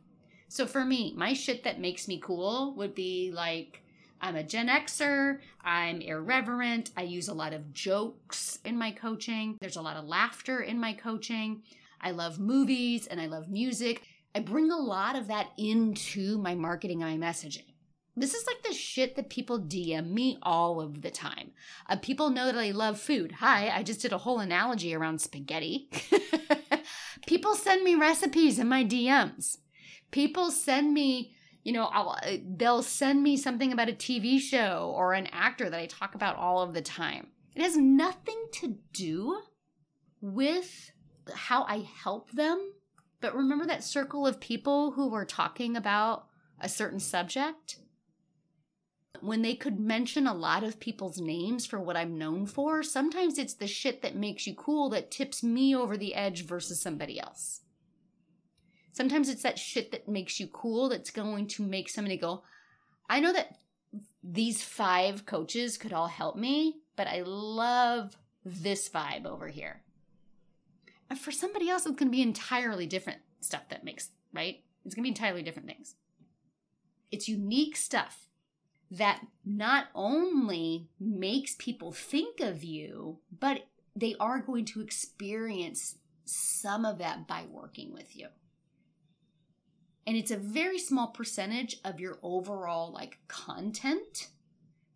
So 0.47 0.65
for 0.65 0.85
me, 0.85 1.13
my 1.17 1.33
shit 1.33 1.63
that 1.63 1.79
makes 1.79 2.07
me 2.07 2.19
cool 2.19 2.73
would 2.75 2.95
be 2.95 3.31
like 3.33 3.81
I'm 4.21 4.37
a 4.37 4.43
Gen 4.43 4.69
Xer, 4.69 5.39
I'm 5.63 5.99
irreverent, 6.01 6.91
I 6.95 7.03
use 7.03 7.27
a 7.27 7.33
lot 7.33 7.53
of 7.53 7.73
jokes 7.73 8.59
in 8.63 8.77
my 8.77 8.91
coaching, 8.91 9.57
there's 9.59 9.75
a 9.75 9.81
lot 9.81 9.97
of 9.97 10.05
laughter 10.05 10.61
in 10.61 10.79
my 10.79 10.93
coaching. 10.93 11.61
I 12.01 12.11
love 12.11 12.39
movies 12.39 13.07
and 13.07 13.19
I 13.19 13.25
love 13.25 13.49
music. 13.49 14.03
I 14.33 14.39
bring 14.39 14.71
a 14.71 14.77
lot 14.77 15.15
of 15.15 15.27
that 15.27 15.47
into 15.57 16.37
my 16.37 16.53
marketing 16.53 17.01
and 17.01 17.19
my 17.19 17.27
messaging. 17.27 17.74
This 18.17 18.33
is 18.33 18.45
like 18.47 18.63
the 18.63 18.73
shit 18.73 19.15
that 19.15 19.29
people 19.29 19.59
DM 19.59 20.11
me 20.11 20.37
all 20.41 20.79
of 20.79 21.01
the 21.01 21.11
time. 21.11 21.51
Uh, 21.89 21.97
people 21.97 22.29
know 22.29 22.45
that 22.45 22.57
I 22.57 22.71
love 22.71 22.99
food. 22.99 23.33
Hi, 23.39 23.69
I 23.69 23.83
just 23.83 24.01
did 24.01 24.13
a 24.13 24.19
whole 24.19 24.39
analogy 24.39 24.95
around 24.95 25.19
spaghetti. 25.19 25.89
people 27.27 27.55
send 27.55 27.83
me 27.83 27.95
recipes 27.95 28.57
in 28.57 28.69
my 28.69 28.85
DMs. 28.85 29.57
People 30.11 30.49
send 30.49 30.93
me, 30.93 31.33
you 31.63 31.73
know, 31.73 31.85
I'll, 31.85 32.17
uh, 32.23 32.37
they'll 32.55 32.83
send 32.83 33.21
me 33.21 33.35
something 33.35 33.73
about 33.73 33.89
a 33.89 33.93
TV 33.93 34.39
show 34.39 34.93
or 34.95 35.13
an 35.13 35.27
actor 35.33 35.69
that 35.69 35.79
I 35.79 35.87
talk 35.87 36.15
about 36.15 36.37
all 36.37 36.61
of 36.61 36.73
the 36.73 36.81
time. 36.81 37.27
It 37.53 37.61
has 37.61 37.75
nothing 37.75 38.45
to 38.53 38.77
do 38.93 39.41
with 40.21 40.91
how 41.33 41.63
I 41.63 41.85
help 42.03 42.31
them 42.31 42.71
but 43.25 43.35
remember 43.35 43.65
that 43.65 43.83
circle 43.83 44.27
of 44.27 44.39
people 44.39 44.91
who 44.91 45.09
were 45.09 45.25
talking 45.25 45.75
about 45.75 46.27
a 46.59 46.69
certain 46.69 46.99
subject? 46.99 47.77
When 49.21 49.41
they 49.41 49.55
could 49.55 49.79
mention 49.79 50.27
a 50.27 50.33
lot 50.33 50.63
of 50.63 50.79
people's 50.79 51.19
names 51.19 51.65
for 51.65 51.79
what 51.79 51.97
I'm 51.97 52.17
known 52.17 52.45
for, 52.45 52.83
sometimes 52.83 53.37
it's 53.37 53.53
the 53.53 53.67
shit 53.67 54.01
that 54.01 54.15
makes 54.15 54.47
you 54.47 54.53
cool 54.53 54.89
that 54.89 55.11
tips 55.11 55.43
me 55.43 55.75
over 55.75 55.97
the 55.97 56.15
edge 56.15 56.45
versus 56.45 56.81
somebody 56.81 57.19
else. 57.19 57.61
Sometimes 58.91 59.27
it's 59.27 59.43
that 59.43 59.59
shit 59.59 59.91
that 59.91 60.07
makes 60.07 60.39
you 60.39 60.47
cool 60.47 60.89
that's 60.89 61.11
going 61.11 61.47
to 61.47 61.63
make 61.63 61.89
somebody 61.89 62.17
go, 62.17 62.43
I 63.09 63.19
know 63.19 63.33
that 63.33 63.57
these 64.23 64.63
five 64.63 65.25
coaches 65.25 65.77
could 65.77 65.93
all 65.93 66.07
help 66.07 66.35
me, 66.35 66.77
but 66.95 67.07
I 67.07 67.21
love 67.25 68.15
this 68.43 68.89
vibe 68.89 69.25
over 69.25 69.47
here. 69.47 69.81
And 71.09 71.19
for 71.19 71.31
somebody 71.31 71.69
else, 71.69 71.85
it's 71.85 71.95
going 71.95 72.09
to 72.09 72.15
be 72.15 72.21
entirely 72.21 72.87
different 72.87 73.19
stuff 73.41 73.69
that 73.69 73.83
makes, 73.83 74.09
right? 74.33 74.63
It's 74.85 74.95
going 74.95 75.03
to 75.03 75.07
be 75.07 75.09
entirely 75.09 75.43
different 75.43 75.67
things. 75.67 75.95
It's 77.11 77.27
unique 77.27 77.75
stuff 77.75 78.27
that 78.91 79.25
not 79.43 79.87
only 79.95 80.89
makes 80.99 81.55
people 81.57 81.91
think 81.91 82.39
of 82.39 82.63
you, 82.63 83.19
but 83.39 83.67
they 83.95 84.15
are 84.19 84.39
going 84.39 84.65
to 84.65 84.81
experience 84.81 85.95
some 86.25 86.85
of 86.85 86.97
that 86.97 87.27
by 87.27 87.45
working 87.49 87.93
with 87.93 88.15
you. 88.15 88.27
And 90.07 90.15
it's 90.15 90.31
a 90.31 90.37
very 90.37 90.77
small 90.77 91.07
percentage 91.07 91.77
of 91.83 91.99
your 91.99 92.19
overall 92.21 92.91
like 92.91 93.17
content, 93.27 94.29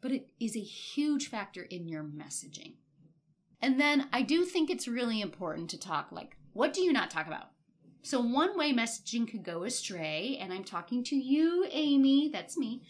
but 0.02 0.12
it 0.12 0.28
is 0.39 0.56
a 0.56 0.60
huge 0.60 1.30
factor 1.30 1.63
in 1.63 1.88
your 1.88 2.04
messaging. 2.04 2.73
And 3.62 3.80
then 3.80 4.08
I 4.13 4.21
do 4.21 4.45
think 4.45 4.69
it's 4.69 4.88
really 4.88 5.19
important 5.21 5.69
to 5.71 5.80
talk 5.80 6.12
like, 6.12 6.38
what 6.54 6.73
do 6.73 6.82
you 6.82 6.93
not 6.93 7.10
talk 7.10 7.28
about? 7.28 7.49
So, 8.02 8.21
one 8.21 8.58
way 8.58 8.73
messaging 8.73 9.30
could 9.30 9.43
go 9.43 9.63
astray, 9.63 10.38
and 10.39 10.54
I'm 10.54 10.63
talking 10.63 11.04
to 11.06 11.15
you, 11.15 11.67
Amy, 11.69 12.30
that's 12.30 12.58
me. 12.58 12.82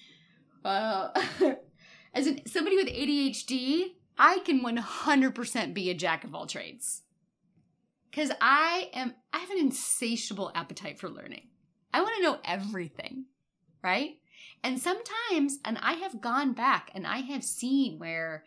Uh, 0.63 1.09
as 2.13 2.29
somebody 2.47 2.75
with 2.75 2.87
ADHD, 2.87 3.93
I 4.17 4.39
can 4.39 4.61
100% 4.61 5.73
be 5.73 5.89
a 5.89 5.93
jack 5.93 6.23
of 6.23 6.35
all 6.35 6.45
trades. 6.45 7.03
Because 8.09 8.31
I 8.41 8.89
am, 8.93 9.13
I 9.31 9.39
have 9.39 9.51
an 9.51 9.59
insatiable 9.59 10.51
appetite 10.55 10.99
for 10.99 11.09
learning. 11.09 11.47
I 11.93 12.01
want 12.01 12.15
to 12.17 12.23
know 12.23 12.39
everything, 12.43 13.25
right? 13.83 14.17
And 14.63 14.79
sometimes, 14.79 15.59
and 15.63 15.77
I 15.81 15.93
have 15.93 16.21
gone 16.21 16.53
back 16.53 16.91
and 16.93 17.07
I 17.07 17.19
have 17.19 17.43
seen 17.43 17.97
where 17.97 18.43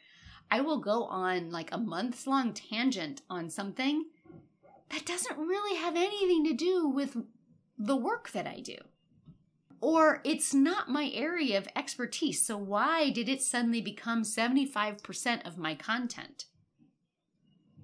I 0.50 0.60
will 0.60 0.78
go 0.78 1.04
on 1.04 1.50
like 1.50 1.72
a 1.72 1.78
months 1.78 2.26
long 2.26 2.52
tangent 2.52 3.22
on 3.30 3.48
something 3.48 4.04
that 4.90 5.06
doesn't 5.06 5.38
really 5.38 5.78
have 5.78 5.96
anything 5.96 6.44
to 6.44 6.52
do 6.52 6.88
with 6.88 7.16
the 7.78 7.96
work 7.96 8.30
that 8.32 8.46
I 8.46 8.60
do. 8.60 8.76
Or 9.82 10.20
it's 10.22 10.54
not 10.54 10.88
my 10.88 11.10
area 11.12 11.58
of 11.58 11.66
expertise, 11.74 12.40
so 12.40 12.56
why 12.56 13.10
did 13.10 13.28
it 13.28 13.42
suddenly 13.42 13.80
become 13.80 14.22
75% 14.22 15.44
of 15.44 15.58
my 15.58 15.74
content? 15.74 16.44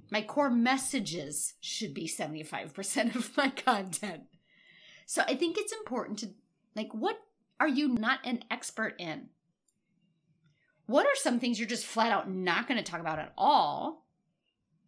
My 0.08 0.22
core 0.22 0.48
messages 0.48 1.54
should 1.60 1.94
be 1.94 2.06
75% 2.06 3.16
of 3.16 3.36
my 3.36 3.50
content. 3.50 4.22
So 5.06 5.22
I 5.26 5.34
think 5.34 5.58
it's 5.58 5.72
important 5.72 6.20
to, 6.20 6.30
like, 6.76 6.94
what 6.94 7.18
are 7.58 7.68
you 7.68 7.88
not 7.88 8.20
an 8.24 8.44
expert 8.48 8.94
in? 9.00 9.30
What 10.86 11.04
are 11.04 11.16
some 11.16 11.40
things 11.40 11.58
you're 11.58 11.68
just 11.68 11.84
flat 11.84 12.12
out 12.12 12.30
not 12.30 12.68
going 12.68 12.78
to 12.78 12.88
talk 12.88 13.00
about 13.00 13.18
at 13.18 13.32
all? 13.36 14.06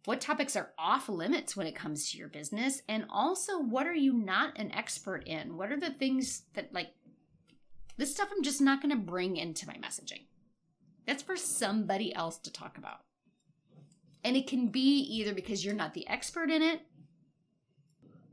What 0.05 0.21
topics 0.21 0.55
are 0.55 0.71
off 0.79 1.09
limits 1.09 1.55
when 1.55 1.67
it 1.67 1.75
comes 1.75 2.09
to 2.09 2.17
your 2.17 2.29
business? 2.29 2.81
And 2.87 3.05
also, 3.11 3.59
what 3.59 3.85
are 3.85 3.93
you 3.93 4.13
not 4.13 4.57
an 4.57 4.71
expert 4.71 5.27
in? 5.27 5.57
What 5.57 5.71
are 5.71 5.79
the 5.79 5.91
things 5.91 6.43
that, 6.53 6.73
like, 6.73 6.89
this 8.01 8.15
stuff 8.15 8.29
I'm 8.35 8.41
just 8.41 8.61
not 8.61 8.81
going 8.81 8.89
to 8.89 8.97
bring 8.97 9.37
into 9.37 9.67
my 9.67 9.75
messaging? 9.75 10.25
That's 11.05 11.21
for 11.21 11.37
somebody 11.37 12.13
else 12.15 12.39
to 12.39 12.51
talk 12.51 12.79
about. 12.79 13.01
And 14.23 14.35
it 14.35 14.47
can 14.47 14.69
be 14.69 14.97
either 15.01 15.35
because 15.35 15.63
you're 15.63 15.75
not 15.75 15.93
the 15.93 16.07
expert 16.07 16.49
in 16.49 16.63
it, 16.63 16.81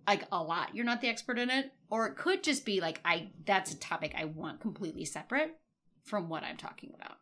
like 0.07 0.24
a 0.33 0.42
lot, 0.42 0.74
you're 0.74 0.87
not 0.87 1.02
the 1.02 1.09
expert 1.09 1.38
in 1.38 1.50
it, 1.50 1.70
or 1.90 2.07
it 2.07 2.16
could 2.16 2.42
just 2.42 2.64
be 2.64 2.81
like, 2.81 3.02
I, 3.04 3.28
that's 3.44 3.70
a 3.70 3.76
topic 3.78 4.14
I 4.16 4.24
want 4.24 4.61
completely 4.61 5.04
separate 5.04 5.59
from 6.02 6.31
what 6.31 6.44
I'm 6.44 6.57
talking 6.57 6.94
about. 6.94 7.18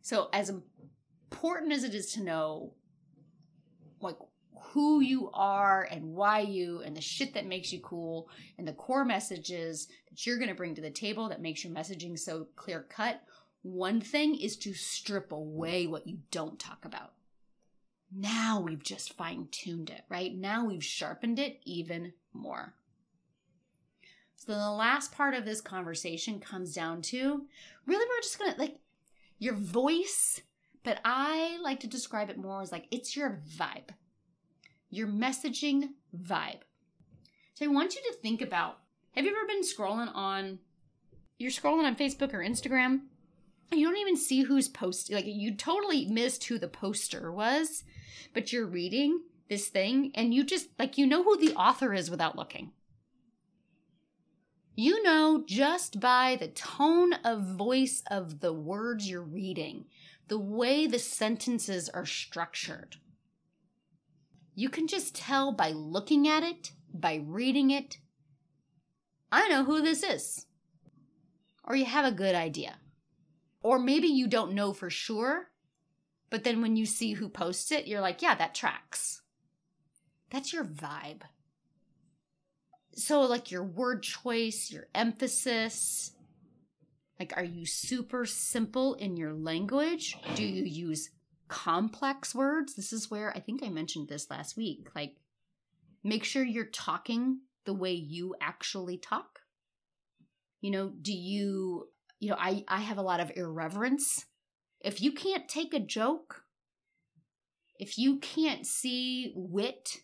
So, 0.00 0.30
as 0.32 0.48
important 1.30 1.72
as 1.74 1.84
it 1.84 1.94
is 1.94 2.12
to 2.12 2.22
know, 2.22 2.72
like, 4.00 4.16
who 4.60 5.00
you 5.00 5.30
are 5.32 5.88
and 5.90 6.14
why 6.14 6.40
you 6.40 6.82
and 6.84 6.96
the 6.96 7.00
shit 7.00 7.34
that 7.34 7.46
makes 7.46 7.72
you 7.72 7.80
cool 7.80 8.28
and 8.58 8.66
the 8.66 8.72
core 8.72 9.04
messages 9.04 9.88
that 10.08 10.26
you're 10.26 10.38
going 10.38 10.48
to 10.48 10.54
bring 10.54 10.74
to 10.74 10.80
the 10.80 10.90
table 10.90 11.28
that 11.28 11.40
makes 11.40 11.64
your 11.64 11.72
messaging 11.72 12.18
so 12.18 12.46
clear 12.56 12.86
cut. 12.88 13.22
One 13.62 14.00
thing 14.00 14.36
is 14.36 14.56
to 14.58 14.74
strip 14.74 15.32
away 15.32 15.86
what 15.86 16.06
you 16.06 16.18
don't 16.30 16.58
talk 16.58 16.84
about. 16.84 17.12
Now 18.14 18.60
we've 18.60 18.82
just 18.82 19.14
fine 19.14 19.48
tuned 19.50 19.90
it, 19.90 20.02
right? 20.08 20.34
Now 20.34 20.64
we've 20.64 20.84
sharpened 20.84 21.38
it 21.38 21.60
even 21.64 22.12
more. 22.32 22.74
So 24.36 24.52
the 24.52 24.70
last 24.70 25.12
part 25.12 25.34
of 25.34 25.44
this 25.44 25.60
conversation 25.60 26.38
comes 26.38 26.72
down 26.72 27.02
to 27.02 27.46
really, 27.86 28.06
we're 28.06 28.22
just 28.22 28.38
going 28.38 28.52
to 28.52 28.60
like 28.60 28.78
your 29.38 29.54
voice 29.54 30.40
but 30.86 31.00
I 31.04 31.58
like 31.62 31.80
to 31.80 31.88
describe 31.88 32.30
it 32.30 32.38
more 32.38 32.62
as 32.62 32.70
like 32.70 32.86
it's 32.92 33.16
your 33.16 33.40
vibe, 33.58 33.88
your 34.96 35.08
messaging 35.08 35.90
vibe. 36.16 36.60
So 37.54 37.64
I 37.64 37.68
want 37.68 37.94
you 37.94 38.02
to 38.02 38.18
think 38.18 38.40
about 38.42 38.78
have 39.14 39.24
you 39.24 39.30
ever 39.30 39.46
been 39.46 39.62
scrolling 39.62 40.14
on, 40.14 40.58
you're 41.38 41.50
scrolling 41.50 41.84
on 41.84 41.96
Facebook 41.96 42.34
or 42.34 42.40
Instagram? 42.40 43.00
And 43.70 43.80
you 43.80 43.86
don't 43.86 43.96
even 43.96 44.16
see 44.16 44.42
who's 44.42 44.68
posting, 44.68 45.16
like 45.16 45.24
you 45.26 45.54
totally 45.54 46.06
missed 46.06 46.44
who 46.44 46.58
the 46.58 46.68
poster 46.68 47.32
was, 47.32 47.82
but 48.34 48.52
you're 48.52 48.66
reading 48.66 49.22
this 49.48 49.68
thing 49.68 50.12
and 50.14 50.34
you 50.34 50.44
just, 50.44 50.68
like, 50.78 50.98
you 50.98 51.06
know 51.06 51.24
who 51.24 51.36
the 51.36 51.54
author 51.54 51.94
is 51.94 52.10
without 52.10 52.36
looking. 52.36 52.72
You 54.76 55.02
know 55.02 55.42
just 55.46 55.98
by 55.98 56.36
the 56.38 56.48
tone 56.48 57.14
of 57.24 57.56
voice 57.56 58.02
of 58.10 58.40
the 58.40 58.52
words 58.52 59.08
you're 59.08 59.22
reading, 59.22 59.86
the 60.28 60.38
way 60.38 60.86
the 60.86 60.98
sentences 60.98 61.88
are 61.88 62.04
structured. 62.04 62.96
You 64.58 64.70
can 64.70 64.88
just 64.88 65.14
tell 65.14 65.52
by 65.52 65.70
looking 65.70 66.26
at 66.26 66.42
it, 66.42 66.72
by 66.92 67.22
reading 67.22 67.70
it. 67.70 67.98
I 69.30 69.48
know 69.48 69.64
who 69.64 69.82
this 69.82 70.02
is. 70.02 70.46
Or 71.62 71.76
you 71.76 71.84
have 71.84 72.06
a 72.06 72.10
good 72.10 72.34
idea. 72.34 72.78
Or 73.62 73.78
maybe 73.78 74.08
you 74.08 74.26
don't 74.26 74.54
know 74.54 74.72
for 74.72 74.88
sure, 74.88 75.50
but 76.30 76.42
then 76.42 76.62
when 76.62 76.74
you 76.74 76.86
see 76.86 77.12
who 77.12 77.28
posts 77.28 77.70
it, 77.70 77.86
you're 77.86 78.00
like, 78.00 78.22
yeah, 78.22 78.34
that 78.34 78.54
tracks. 78.54 79.20
That's 80.30 80.54
your 80.54 80.64
vibe. 80.64 81.22
So, 82.94 83.20
like 83.22 83.50
your 83.50 83.62
word 83.62 84.02
choice, 84.02 84.70
your 84.72 84.86
emphasis, 84.94 86.12
like, 87.20 87.34
are 87.36 87.44
you 87.44 87.66
super 87.66 88.24
simple 88.24 88.94
in 88.94 89.16
your 89.18 89.34
language? 89.34 90.16
Do 90.34 90.44
you 90.44 90.64
use 90.64 91.10
complex 91.48 92.34
words? 92.34 92.74
This 92.74 92.92
is 92.92 93.10
where 93.10 93.30
I 93.36 93.40
think 93.40 93.62
I 93.62 93.68
mentioned 93.68 94.08
this 94.08 94.30
last 94.30 94.56
week. 94.56 94.88
Like, 94.94 95.16
make 96.02 96.24
sure 96.24 96.44
you're 96.44 96.66
talking 96.66 97.40
the 97.64 97.74
way 97.74 97.92
you 97.92 98.34
actually 98.40 98.98
talk. 98.98 99.40
You 100.60 100.70
know, 100.70 100.92
do 101.00 101.12
you, 101.12 101.88
you 102.18 102.30
know, 102.30 102.36
I, 102.38 102.64
I 102.68 102.80
have 102.80 102.98
a 102.98 103.02
lot 103.02 103.20
of 103.20 103.32
irreverence. 103.36 104.26
If 104.80 105.00
you 105.00 105.12
can't 105.12 105.48
take 105.48 105.74
a 105.74 105.80
joke, 105.80 106.42
if 107.78 107.98
you 107.98 108.18
can't 108.18 108.66
see 108.66 109.32
wit, 109.34 109.98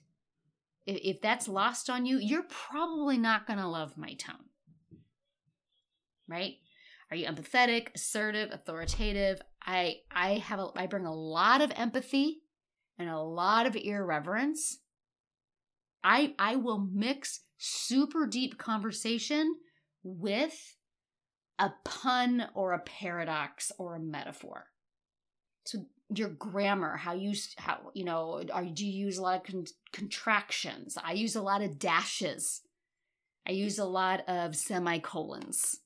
if, 0.86 1.20
that's 1.20 1.48
lost 1.48 1.88
on 1.88 2.06
you, 2.06 2.18
you're 2.18 2.46
probably 2.48 3.16
not 3.16 3.46
going 3.46 3.58
to 3.58 3.68
love 3.68 3.96
my 3.96 4.14
tone. 4.14 4.48
Right? 6.28 6.56
Are 7.12 7.14
you 7.14 7.26
empathetic, 7.26 7.88
assertive, 7.94 8.52
authoritative? 8.52 9.42
I 9.66 9.96
I 10.10 10.38
have 10.38 10.58
a, 10.58 10.68
I 10.74 10.86
bring 10.86 11.04
a 11.04 11.14
lot 11.14 11.60
of 11.60 11.70
empathy 11.76 12.40
and 12.98 13.10
a 13.10 13.20
lot 13.20 13.66
of 13.66 13.76
irreverence. 13.76 14.78
I 16.02 16.34
I 16.38 16.56
will 16.56 16.78
mix 16.78 17.40
super 17.58 18.26
deep 18.26 18.56
conversation 18.56 19.56
with 20.02 20.74
a 21.58 21.74
pun 21.84 22.48
or 22.54 22.72
a 22.72 22.78
paradox 22.78 23.70
or 23.76 23.94
a 23.94 24.00
metaphor. 24.00 24.68
So 25.66 25.84
your 26.16 26.30
grammar, 26.30 26.96
how 26.96 27.12
you 27.12 27.34
how 27.58 27.90
you 27.92 28.06
know, 28.06 28.42
are 28.50 28.64
do 28.64 28.86
you 28.86 29.04
use 29.04 29.18
a 29.18 29.22
lot 29.22 29.36
of 29.36 29.46
con- 29.46 29.66
contractions? 29.92 30.96
I 30.96 31.12
use 31.12 31.36
a 31.36 31.42
lot 31.42 31.60
of 31.60 31.78
dashes. 31.78 32.62
I 33.46 33.50
use 33.50 33.78
a 33.78 33.84
lot 33.84 34.26
of 34.30 34.56
semicolons, 34.56 35.76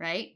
right? 0.00 0.35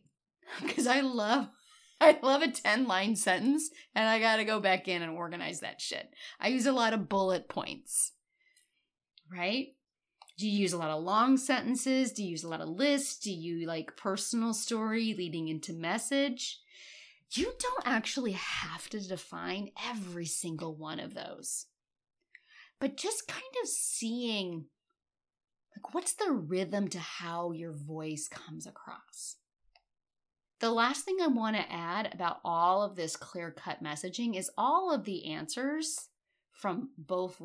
because 0.62 0.86
I 0.86 1.00
love 1.00 1.48
I 2.00 2.18
love 2.22 2.40
a 2.40 2.50
10 2.50 2.86
line 2.86 3.14
sentence 3.14 3.70
and 3.94 4.08
I 4.08 4.20
got 4.20 4.36
to 4.36 4.44
go 4.44 4.58
back 4.58 4.88
in 4.88 5.02
and 5.02 5.12
organize 5.12 5.60
that 5.60 5.82
shit. 5.82 6.08
I 6.40 6.48
use 6.48 6.64
a 6.64 6.72
lot 6.72 6.94
of 6.94 7.10
bullet 7.10 7.48
points. 7.48 8.12
Right? 9.30 9.74
Do 10.38 10.48
you 10.48 10.58
use 10.58 10.72
a 10.72 10.78
lot 10.78 10.88
of 10.88 11.04
long 11.04 11.36
sentences? 11.36 12.12
Do 12.12 12.24
you 12.24 12.30
use 12.30 12.42
a 12.42 12.48
lot 12.48 12.62
of 12.62 12.70
lists? 12.70 13.18
Do 13.18 13.30
you 13.30 13.66
like 13.66 13.98
personal 13.98 14.54
story 14.54 15.14
leading 15.16 15.48
into 15.48 15.74
message? 15.74 16.60
You 17.32 17.52
don't 17.58 17.86
actually 17.86 18.32
have 18.32 18.88
to 18.88 19.06
define 19.06 19.70
every 19.86 20.24
single 20.24 20.74
one 20.74 20.98
of 20.98 21.12
those. 21.12 21.66
But 22.80 22.96
just 22.96 23.28
kind 23.28 23.42
of 23.62 23.68
seeing 23.68 24.64
like 25.76 25.94
what's 25.94 26.14
the 26.14 26.32
rhythm 26.32 26.88
to 26.88 26.98
how 26.98 27.52
your 27.52 27.72
voice 27.72 28.26
comes 28.26 28.66
across? 28.66 29.36
The 30.60 30.70
last 30.70 31.06
thing 31.06 31.16
I 31.22 31.26
want 31.26 31.56
to 31.56 31.72
add 31.72 32.12
about 32.12 32.40
all 32.44 32.82
of 32.82 32.94
this 32.94 33.16
clear 33.16 33.50
cut 33.50 33.82
messaging 33.82 34.36
is 34.36 34.50
all 34.58 34.92
of 34.92 35.04
the 35.04 35.32
answers 35.32 36.10
from 36.52 36.90
both 36.98 37.40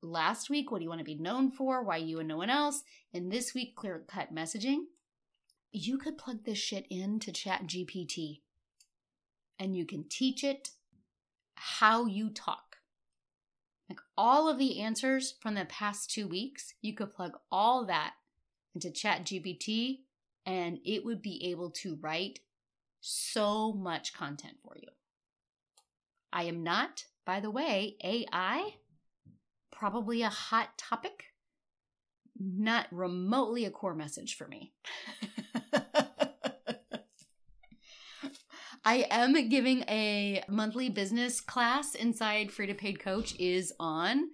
last 0.00 0.48
week, 0.48 0.70
what 0.70 0.78
do 0.78 0.84
you 0.84 0.88
want 0.88 1.00
to 1.00 1.04
be 1.04 1.16
known 1.16 1.50
for, 1.50 1.82
why 1.82 1.96
you 1.96 2.20
and 2.20 2.28
no 2.28 2.36
one 2.36 2.50
else, 2.50 2.84
and 3.12 3.32
this 3.32 3.52
week, 3.52 3.74
clear 3.74 4.04
cut 4.06 4.32
messaging. 4.32 4.84
You 5.72 5.98
could 5.98 6.16
plug 6.16 6.44
this 6.44 6.58
shit 6.58 6.86
into 6.88 7.32
Chat 7.32 7.66
GPT 7.66 8.42
and 9.58 9.76
you 9.76 9.84
can 9.84 10.04
teach 10.08 10.44
it 10.44 10.70
how 11.56 12.06
you 12.06 12.30
talk. 12.30 12.76
Like 13.90 14.00
all 14.16 14.48
of 14.48 14.58
the 14.58 14.80
answers 14.80 15.34
from 15.40 15.54
the 15.54 15.64
past 15.64 16.12
two 16.12 16.28
weeks, 16.28 16.74
you 16.80 16.94
could 16.94 17.10
plug 17.10 17.32
all 17.50 17.84
that 17.86 18.14
into 18.72 18.92
Chat 18.92 19.24
GPT 19.24 20.02
and 20.46 20.78
it 20.84 21.04
would 21.04 21.22
be 21.22 21.50
able 21.50 21.70
to 21.70 21.98
write 22.00 22.38
so 23.02 23.72
much 23.72 24.14
content 24.14 24.54
for 24.64 24.74
you. 24.80 24.88
I 26.32 26.44
am 26.44 26.62
not, 26.62 27.04
by 27.26 27.40
the 27.40 27.50
way, 27.50 27.96
AI, 28.02 28.76
probably 29.70 30.22
a 30.22 30.30
hot 30.30 30.78
topic, 30.78 31.24
not 32.38 32.86
remotely 32.90 33.64
a 33.66 33.70
core 33.70 33.94
message 33.94 34.36
for 34.36 34.48
me. 34.48 34.72
I 38.84 39.06
am 39.10 39.48
giving 39.48 39.82
a 39.82 40.42
monthly 40.48 40.88
business 40.88 41.40
class 41.40 41.94
inside 41.94 42.50
Free 42.50 42.66
to 42.66 42.74
Paid 42.74 42.98
Coach 43.00 43.38
is 43.38 43.72
on 43.78 44.28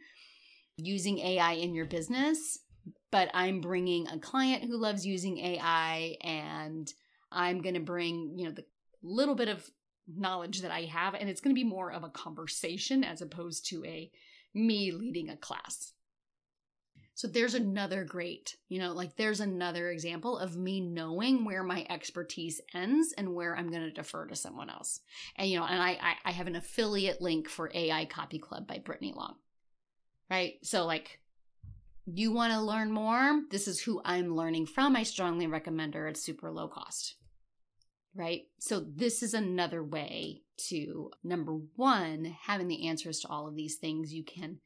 using 0.76 1.18
AI 1.18 1.52
in 1.52 1.74
your 1.74 1.84
business, 1.84 2.60
but 3.10 3.30
I'm 3.34 3.60
bringing 3.60 4.08
a 4.08 4.18
client 4.18 4.64
who 4.64 4.78
loves 4.78 5.04
using 5.04 5.38
AI 5.38 6.16
and 6.22 6.90
I'm 7.30 7.60
going 7.62 7.74
to 7.74 7.80
bring, 7.80 8.32
you 8.36 8.46
know, 8.46 8.52
the 8.52 8.64
little 9.02 9.34
bit 9.34 9.48
of 9.48 9.70
knowledge 10.06 10.62
that 10.62 10.70
I 10.70 10.82
have, 10.82 11.14
and 11.14 11.28
it's 11.28 11.40
going 11.40 11.54
to 11.54 11.60
be 11.60 11.68
more 11.68 11.92
of 11.92 12.04
a 12.04 12.08
conversation 12.08 13.04
as 13.04 13.20
opposed 13.20 13.66
to 13.68 13.84
a 13.84 14.10
me 14.54 14.90
leading 14.92 15.28
a 15.28 15.36
class. 15.36 15.92
So 17.18 17.26
there's 17.26 17.54
another 17.54 18.04
great, 18.04 18.54
you 18.68 18.78
know, 18.78 18.92
like 18.92 19.16
there's 19.16 19.40
another 19.40 19.90
example 19.90 20.38
of 20.38 20.56
me 20.56 20.80
knowing 20.80 21.44
where 21.44 21.64
my 21.64 21.84
expertise 21.90 22.60
ends 22.72 23.12
and 23.18 23.34
where 23.34 23.56
I'm 23.56 23.70
going 23.70 23.82
to 23.82 23.90
defer 23.90 24.26
to 24.26 24.36
someone 24.36 24.70
else. 24.70 25.00
And, 25.34 25.50
you 25.50 25.58
know, 25.58 25.66
and 25.66 25.82
I, 25.82 25.98
I, 26.24 26.30
have 26.30 26.46
an 26.46 26.54
affiliate 26.54 27.20
link 27.20 27.48
for 27.48 27.72
AI 27.74 28.04
Copy 28.04 28.38
Club 28.38 28.68
by 28.68 28.78
Brittany 28.78 29.12
Long, 29.16 29.34
right? 30.30 30.58
So, 30.62 30.86
like, 30.86 31.18
you 32.14 32.32
want 32.32 32.52
to 32.52 32.60
learn 32.60 32.92
more? 32.92 33.42
This 33.50 33.68
is 33.68 33.80
who 33.80 34.00
I'm 34.04 34.34
learning 34.34 34.66
from. 34.66 34.96
I 34.96 35.02
strongly 35.02 35.46
recommend 35.46 35.94
her. 35.94 36.08
It's 36.08 36.22
super 36.22 36.50
low 36.50 36.68
cost 36.68 37.16
right? 38.18 38.42
So, 38.58 38.80
this 38.80 39.22
is 39.22 39.32
another 39.32 39.82
way 39.82 40.42
to 40.68 41.10
number 41.22 41.52
one, 41.76 42.36
having 42.46 42.68
the 42.68 42.88
answers 42.88 43.20
to 43.20 43.28
all 43.28 43.46
of 43.46 43.54
these 43.54 43.76
things, 43.76 44.12
you 44.12 44.24
can 44.24 44.58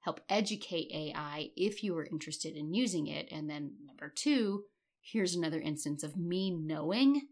help 0.00 0.20
educate 0.28 0.90
AI 0.92 1.50
if 1.56 1.82
you 1.82 1.96
are 1.96 2.06
interested 2.06 2.56
in 2.56 2.74
using 2.74 3.06
it. 3.06 3.28
And 3.30 3.48
then 3.48 3.72
number 3.84 4.12
two, 4.14 4.64
here's 5.00 5.34
another 5.34 5.60
instance 5.60 6.02
of 6.02 6.16
me 6.16 6.50
knowing 6.50 7.22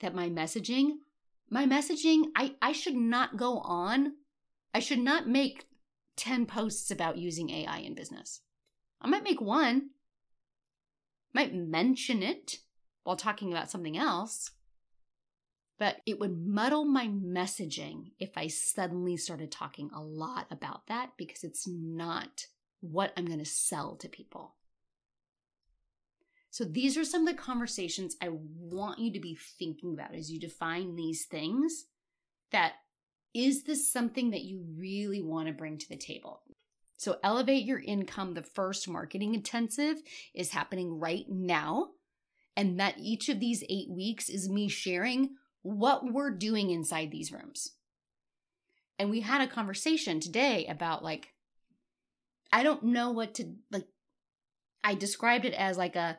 that 0.00 0.14
my 0.14 0.28
messaging, 0.28 0.92
my 1.48 1.66
messaging, 1.66 2.24
I, 2.36 2.54
I 2.60 2.72
should 2.72 2.96
not 2.96 3.36
go 3.36 3.58
on, 3.58 4.14
I 4.72 4.80
should 4.80 4.98
not 4.98 5.28
make 5.28 5.66
10 6.16 6.46
posts 6.46 6.90
about 6.90 7.18
using 7.18 7.50
AI 7.50 7.78
in 7.78 7.94
business. 7.94 8.40
I 9.04 9.06
might 9.06 9.22
make 9.22 9.40
one, 9.42 9.90
might 11.34 11.54
mention 11.54 12.22
it 12.22 12.60
while 13.02 13.16
talking 13.16 13.52
about 13.52 13.70
something 13.70 13.98
else, 13.98 14.52
but 15.78 15.96
it 16.06 16.18
would 16.18 16.46
muddle 16.46 16.86
my 16.86 17.08
messaging 17.08 18.12
if 18.18 18.30
I 18.34 18.46
suddenly 18.46 19.18
started 19.18 19.52
talking 19.52 19.90
a 19.94 20.02
lot 20.02 20.46
about 20.50 20.86
that 20.86 21.10
because 21.18 21.44
it's 21.44 21.68
not 21.68 22.46
what 22.80 23.12
I'm 23.14 23.26
going 23.26 23.40
to 23.40 23.44
sell 23.44 23.96
to 23.96 24.08
people. 24.08 24.54
So, 26.50 26.64
these 26.64 26.96
are 26.96 27.04
some 27.04 27.26
of 27.26 27.36
the 27.36 27.42
conversations 27.42 28.16
I 28.22 28.30
want 28.30 29.00
you 29.00 29.12
to 29.12 29.20
be 29.20 29.36
thinking 29.58 29.92
about 29.92 30.14
as 30.14 30.30
you 30.30 30.40
define 30.40 30.96
these 30.96 31.26
things. 31.26 31.86
That 32.52 32.74
is 33.34 33.64
this 33.64 33.92
something 33.92 34.30
that 34.30 34.44
you 34.44 34.64
really 34.78 35.20
want 35.20 35.48
to 35.48 35.52
bring 35.52 35.76
to 35.76 35.88
the 35.88 35.96
table? 35.96 36.40
So, 37.04 37.18
Elevate 37.22 37.66
Your 37.66 37.80
Income, 37.80 38.32
the 38.32 38.42
first 38.42 38.88
marketing 38.88 39.34
intensive, 39.34 39.98
is 40.32 40.52
happening 40.52 40.98
right 40.98 41.26
now. 41.28 41.88
And 42.56 42.80
that 42.80 42.94
each 42.98 43.28
of 43.28 43.40
these 43.40 43.62
eight 43.68 43.90
weeks 43.90 44.30
is 44.30 44.48
me 44.48 44.68
sharing 44.68 45.34
what 45.60 46.10
we're 46.10 46.30
doing 46.30 46.70
inside 46.70 47.10
these 47.10 47.30
rooms. 47.30 47.72
And 48.98 49.10
we 49.10 49.20
had 49.20 49.42
a 49.42 49.52
conversation 49.52 50.18
today 50.18 50.64
about 50.64 51.04
like, 51.04 51.34
I 52.50 52.62
don't 52.62 52.84
know 52.84 53.10
what 53.10 53.34
to 53.34 53.52
like. 53.70 53.84
I 54.82 54.94
described 54.94 55.44
it 55.44 55.52
as 55.52 55.76
like 55.76 55.96
a, 55.96 56.16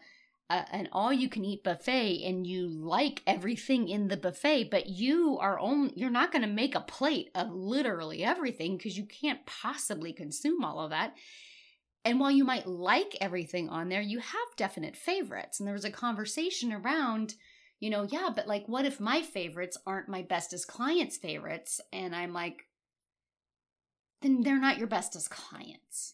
a 0.50 0.66
an 0.76 0.90
all 0.92 1.12
you 1.12 1.30
can 1.30 1.46
eat 1.46 1.64
buffet, 1.64 2.24
and 2.24 2.46
you 2.46 2.68
like 2.68 3.22
everything 3.26 3.90
in 3.90 4.08
the 4.08 4.18
buffet, 4.18 4.70
but 4.70 4.88
you 4.88 5.38
are 5.40 5.60
only 5.60 5.94
you're 5.96 6.10
not 6.10 6.32
going 6.32 6.44
to 6.44 6.48
make 6.48 6.76
a 6.76 6.82
plate 6.82 7.30
of 7.36 7.52
literally 7.52 8.24
everything 8.24 8.78
because 8.78 8.98
you 8.98 9.06
can't 9.06 9.46
possibly 9.46 10.14
consume 10.14 10.64
all 10.64 10.80
of 10.80 10.92
that. 10.92 11.16
And 12.04 12.20
while 12.20 12.30
you 12.30 12.44
might 12.44 12.68
like 12.68 13.18
everything 13.20 13.68
on 13.68 13.90
there, 13.90 14.02
you 14.02 14.20
have 14.20 14.56
definite 14.56 14.96
favorites. 14.96 15.60
And 15.60 15.66
there 15.66 15.74
was 15.74 15.86
a 15.86 15.92
conversation 15.92 16.72
around, 16.72 17.34
you 17.80 17.90
know, 17.90 18.08
yeah, 18.08 18.30
but 18.34 18.48
like, 18.48 18.68
what 18.68 18.86
if 18.86 19.00
my 19.00 19.24
favorites 19.24 19.76
aren't 19.88 20.08
my 20.08 20.22
bestest 20.22 20.68
clients' 20.68 21.18
favorites? 21.18 21.82
And 21.92 22.16
I'm 22.16 22.32
like, 22.32 22.68
then 24.22 24.42
they're 24.44 24.60
not 24.60 24.78
your 24.78 24.88
bestest 24.88 25.32
clients. 25.32 26.14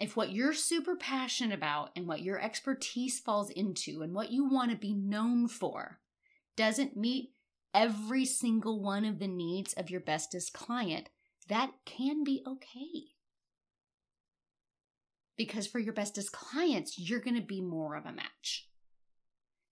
If 0.00 0.16
what 0.16 0.32
you're 0.32 0.54
super 0.54 0.96
passionate 0.96 1.54
about 1.54 1.90
and 1.94 2.06
what 2.06 2.22
your 2.22 2.40
expertise 2.40 3.20
falls 3.20 3.50
into 3.50 4.02
and 4.02 4.14
what 4.14 4.32
you 4.32 4.48
want 4.48 4.70
to 4.70 4.76
be 4.76 4.94
known 4.94 5.46
for 5.46 6.00
doesn't 6.56 6.96
meet 6.96 7.32
every 7.74 8.24
single 8.24 8.82
one 8.82 9.04
of 9.04 9.18
the 9.18 9.28
needs 9.28 9.74
of 9.74 9.90
your 9.90 10.00
bestest 10.00 10.52
client, 10.52 11.10
that 11.48 11.70
can 11.84 12.24
be 12.24 12.42
okay 12.46 13.10
because 15.40 15.66
for 15.66 15.78
your 15.78 15.94
bestest 15.94 16.32
clients, 16.32 16.98
you're 16.98 17.18
going 17.18 17.34
to 17.34 17.40
be 17.40 17.62
more 17.62 17.96
of 17.96 18.04
a 18.04 18.12
match. 18.12 18.68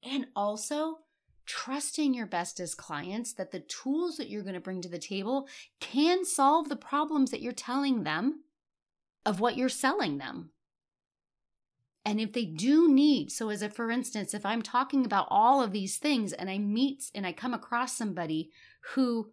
And 0.03 0.29
also, 0.35 1.01
trusting 1.45 2.15
your 2.15 2.25
bestest 2.25 2.79
clients 2.79 3.35
that 3.35 3.51
the 3.51 3.61
tools 3.61 4.17
that 4.17 4.31
you're 4.31 4.43
going 4.43 4.55
to 4.55 4.61
bring 4.61 4.81
to 4.81 4.89
the 4.89 4.99
table 4.99 5.47
can 5.79 6.25
solve 6.25 6.71
the 6.71 6.77
problems 6.77 7.31
that 7.31 7.43
you're 7.43 7.53
telling 7.53 8.03
them 8.03 8.45
of 9.25 9.41
what 9.41 9.57
you're 9.57 9.69
selling 9.69 10.19
them. 10.19 10.51
And 12.05 12.21
if 12.21 12.33
they 12.33 12.47
do 12.47 12.91
need, 12.91 13.31
so 13.31 13.51
as 13.51 13.61
a 13.61 13.69
for 13.69 13.91
instance, 13.91 14.33
if 14.33 14.47
I'm 14.47 14.63
talking 14.63 15.05
about 15.05 15.27
all 15.31 15.63
of 15.63 15.73
these 15.73 15.99
things 15.99 16.33
and 16.33 16.49
I 16.49 16.59
meet 16.59 17.11
and 17.15 17.27
I 17.27 17.33
come 17.33 17.53
across 17.53 17.97
somebody 17.97 18.51
who 18.95 19.31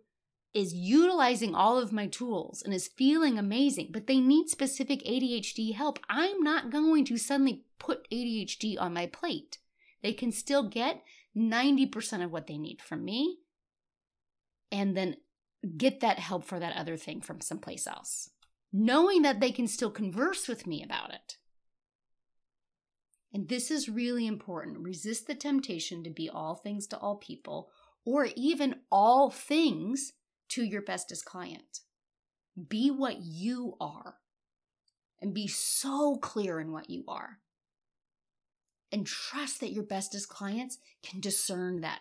is 0.54 0.74
utilizing 0.74 1.54
all 1.54 1.78
of 1.78 1.92
my 1.92 2.08
tools 2.08 2.62
and 2.62 2.74
is 2.74 2.88
feeling 2.88 3.38
amazing, 3.38 3.90
but 3.92 4.08
they 4.08 4.20
need 4.20 4.50
specific 4.50 5.04
ADHD 5.04 5.74
help, 5.74 6.00
I'm 6.10 6.42
not 6.42 6.72
going 6.72 7.06
to 7.06 7.18
suddenly 7.18 7.64
put 7.78 8.10
ADHD 8.10 8.80
on 8.80 8.94
my 8.94 9.06
plate. 9.06 9.58
They 10.02 10.14
can 10.14 10.32
still 10.32 10.68
get 10.68 11.04
90% 11.36 12.24
of 12.24 12.32
what 12.32 12.48
they 12.48 12.58
need 12.58 12.82
from 12.82 13.04
me 13.04 13.40
and 14.72 14.96
then 14.96 15.18
get 15.78 16.00
that 16.00 16.20
help 16.20 16.46
for 16.46 16.60
that 16.60 16.76
other 16.76 16.96
thing 16.96 17.22
from 17.22 17.42
someplace 17.42 17.88
else, 17.88 18.30
knowing 18.78 19.22
that 19.22 19.40
they 19.40 19.52
can 19.52 19.68
still 19.68 19.90
converse 19.90 20.50
with 20.50 20.68
me 20.68 20.84
about 20.84 21.14
it. 21.14 21.38
And 23.34 23.48
this 23.48 23.72
is 23.72 23.88
really 23.88 24.28
important. 24.28 24.80
Resist 24.80 25.28
the 25.28 25.36
temptation 25.36 26.04
to 26.04 26.10
be 26.10 26.30
all 26.30 26.56
things 26.56 26.86
to 26.88 26.98
all 26.98 27.16
people 27.16 27.70
or 28.06 28.28
even 28.36 28.76
all 28.92 29.30
things 29.30 30.12
to 30.50 30.64
your 30.64 30.82
bestest 30.82 31.24
client. 31.24 31.80
Be 32.68 32.92
what 32.92 33.22
you 33.22 33.78
are 33.80 34.16
and 35.22 35.34
be 35.34 35.48
so 35.48 36.18
clear 36.18 36.60
in 36.60 36.74
what 36.74 36.90
you 36.90 37.06
are. 37.08 37.40
And 38.92 39.08
trust 39.08 39.62
that 39.62 39.72
your 39.72 39.84
bestest 39.84 40.28
clients 40.28 40.80
can 41.02 41.22
discern 41.22 41.80
that. 41.82 42.00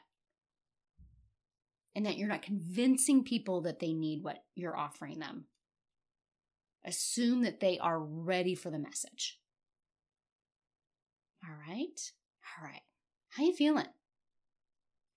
And 1.95 2.05
that 2.05 2.17
you're 2.17 2.29
not 2.29 2.43
convincing 2.43 3.23
people 3.23 3.61
that 3.63 3.79
they 3.79 3.93
need 3.93 4.25
what 4.25 4.43
you're 4.57 4.77
offering 4.77 5.21
them. 5.21 5.47
Assume 6.85 7.43
that 7.43 7.61
they 7.61 7.79
are 7.79 7.99
ready 7.99 8.55
for 8.55 8.71
the 8.71 8.79
message. 8.79 9.39
All 11.45 11.55
right. 11.69 12.13
All 12.59 12.67
right. 12.67 12.83
How 13.31 13.45
you 13.45 13.55
feeling? 13.55 13.87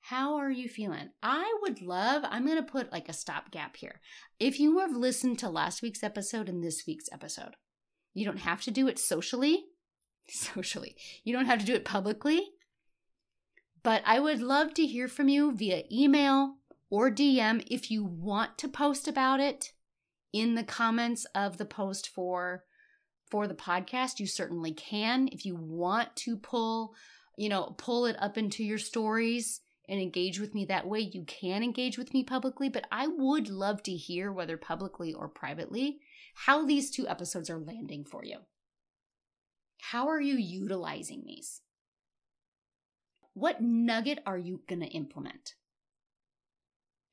How 0.01 0.35
are 0.35 0.49
you 0.49 0.69
feeling? 0.69 1.09
I 1.21 1.53
would 1.61 1.81
love, 1.81 2.23
I'm 2.25 2.45
going 2.45 2.57
to 2.57 2.63
put 2.63 2.93
like 2.93 3.09
a 3.09 3.13
stopgap 3.13 3.75
here. 3.75 3.99
If 4.39 4.57
you 4.59 4.79
have 4.79 4.95
listened 4.95 5.37
to 5.39 5.49
last 5.49 5.81
week's 5.81 6.01
episode 6.01 6.47
and 6.47 6.63
this 6.63 6.83
week's 6.87 7.09
episode, 7.11 7.55
you 8.13 8.23
don't 8.23 8.39
have 8.39 8.61
to 8.61 8.71
do 8.71 8.87
it 8.87 8.99
socially. 8.99 9.65
Socially. 10.29 10.97
You 11.23 11.33
don't 11.33 11.45
have 11.45 11.59
to 11.59 11.65
do 11.65 11.73
it 11.73 11.85
publicly. 11.85 12.41
But 13.83 14.01
I 14.05 14.19
would 14.19 14.41
love 14.41 14.73
to 14.73 14.85
hear 14.85 15.07
from 15.07 15.29
you 15.29 15.53
via 15.55 15.83
email 15.91 16.55
or 16.89 17.09
DM 17.09 17.65
if 17.69 17.91
you 17.91 18.03
want 18.03 18.57
to 18.57 18.67
post 18.67 19.07
about 19.07 19.39
it 19.39 19.71
in 20.33 20.55
the 20.55 20.63
comments 20.63 21.25
of 21.35 21.57
the 21.57 21.65
post 21.65 22.09
for 22.09 22.63
for 23.29 23.47
the 23.47 23.55
podcast 23.55 24.19
you 24.19 24.27
certainly 24.27 24.73
can 24.73 25.27
if 25.31 25.45
you 25.45 25.55
want 25.55 26.15
to 26.15 26.37
pull 26.37 26.93
you 27.37 27.49
know 27.49 27.75
pull 27.77 28.05
it 28.05 28.15
up 28.19 28.37
into 28.37 28.63
your 28.63 28.77
stories 28.77 29.61
and 29.87 30.01
engage 30.01 30.39
with 30.39 30.53
me 30.53 30.65
that 30.65 30.87
way, 30.87 30.99
you 30.99 31.23
can 31.23 31.63
engage 31.63 31.97
with 31.97 32.13
me 32.13 32.23
publicly, 32.23 32.69
but 32.69 32.85
I 32.91 33.07
would 33.07 33.49
love 33.49 33.81
to 33.83 33.93
hear, 33.93 34.31
whether 34.31 34.57
publicly 34.57 35.13
or 35.13 35.29
privately, 35.29 35.99
how 36.35 36.65
these 36.65 36.91
two 36.91 37.07
episodes 37.07 37.49
are 37.49 37.59
landing 37.59 38.03
for 38.03 38.23
you. 38.23 38.39
How 39.79 40.07
are 40.09 40.19
you 40.19 40.35
utilizing 40.35 41.23
these? 41.25 41.61
What 43.33 43.61
nugget 43.61 44.19
are 44.25 44.37
you 44.37 44.61
going 44.67 44.81
to 44.81 44.87
implement? 44.87 45.53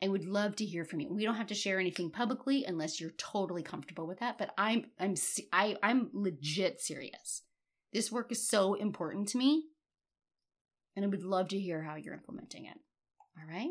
I 0.05 0.09
would 0.09 0.27
love 0.27 0.55
to 0.57 0.67
hear 0.67 0.85
from 0.85 1.01
you. 1.01 1.09
We 1.09 1.25
don't 1.25 1.37
have 1.37 1.47
to 1.47 1.55
share 1.55 1.81
anything 1.81 2.11
publicly 2.11 2.67
unless 2.67 3.01
you're 3.01 3.13
totally 3.13 3.63
comfortable 3.63 4.07
with 4.07 4.21
that, 4.21 4.37
but 4.37 4.53
I'm 4.59 4.85
I'm 5.01 5.15
I, 5.51 5.79
I'm 5.83 6.11
legit 6.13 6.83
serious. 6.83 7.41
This 7.91 8.13
work 8.13 8.31
is 8.31 8.47
so 8.47 8.75
important 8.75 9.29
to 9.29 9.39
me 9.39 9.65
and 10.95 11.07
I 11.07 11.09
would 11.09 11.23
love 11.23 11.49
to 11.49 11.59
hear 11.59 11.83
how 11.83 11.95
you're 11.95 12.13
implementing 12.13 12.67
it. 12.67 12.79
All 13.39 13.49
right? 13.49 13.71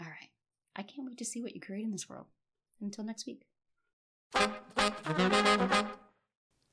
All 0.00 0.06
right. 0.06 0.30
I 0.76 0.82
can't 0.82 1.06
wait 1.06 1.18
to 1.18 1.24
see 1.24 1.42
what 1.42 1.54
you 1.54 1.60
create 1.60 1.84
in 1.84 1.90
this 1.92 2.08
world. 2.08 2.26
Until 2.80 3.04
next 3.04 3.26
week. 3.26 3.42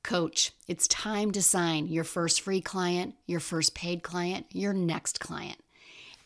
Coach, 0.04 0.52
it's 0.68 0.86
time 0.88 1.30
to 1.32 1.42
sign 1.42 1.88
your 1.88 2.04
first 2.04 2.40
free 2.40 2.60
client, 2.60 3.14
your 3.26 3.40
first 3.40 3.74
paid 3.74 4.02
client, 4.02 4.46
your 4.50 4.72
next 4.72 5.20
client, 5.20 5.58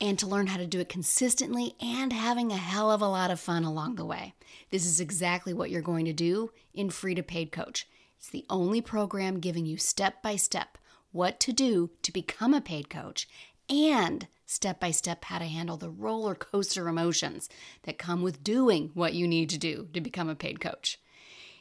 and 0.01 0.19
to 0.19 0.27
learn 0.27 0.49
how 0.49 0.57
to 0.57 0.67
do 0.67 0.81
it 0.81 0.89
consistently 0.89 1.75
and 1.81 2.13
having 2.13 2.53
a 2.53 2.57
hell 2.57 2.91
of 2.91 3.01
a 3.01 3.09
lot 3.09 3.31
of 3.31 3.41
fun 3.41 3.65
along 3.65 3.95
the 3.97 4.05
way. 4.05 4.35
This 4.71 4.87
is 4.87 5.01
exactly 5.01 5.53
what 5.53 5.71
you're 5.71 5.83
going 5.83 6.05
to 6.07 6.13
do 6.13 6.51
in 6.75 6.91
Free 6.91 7.15
to 7.15 7.23
Paid 7.23 7.53
Coach. 7.53 7.89
It's 8.19 8.31
the 8.31 8.47
only 8.51 8.81
program 8.81 9.41
giving 9.41 9.67
you 9.67 9.77
step 9.77 10.23
by 10.23 10.37
step 10.37 10.79
what 11.13 11.41
to 11.41 11.53
do 11.53 11.91
to 12.03 12.13
become 12.13 12.53
a 12.53 12.61
paid 12.61 12.91
coach 12.91 13.29
and 13.69 14.27
step 14.45 14.79
by 14.79 14.91
step 14.91 15.25
how 15.25 15.39
to 15.39 15.45
handle 15.45 15.77
the 15.77 15.91
roller 15.91 16.35
coaster 16.35 16.89
emotions 16.89 17.49
that 17.83 17.99
come 17.99 18.23
with 18.23 18.45
doing 18.45 18.91
what 18.95 19.15
you 19.15 19.27
need 19.27 19.49
to 19.51 19.59
do 19.59 19.89
to 19.93 20.01
become 20.01 20.29
a 20.29 20.35
paid 20.35 20.61
coach. 20.61 20.99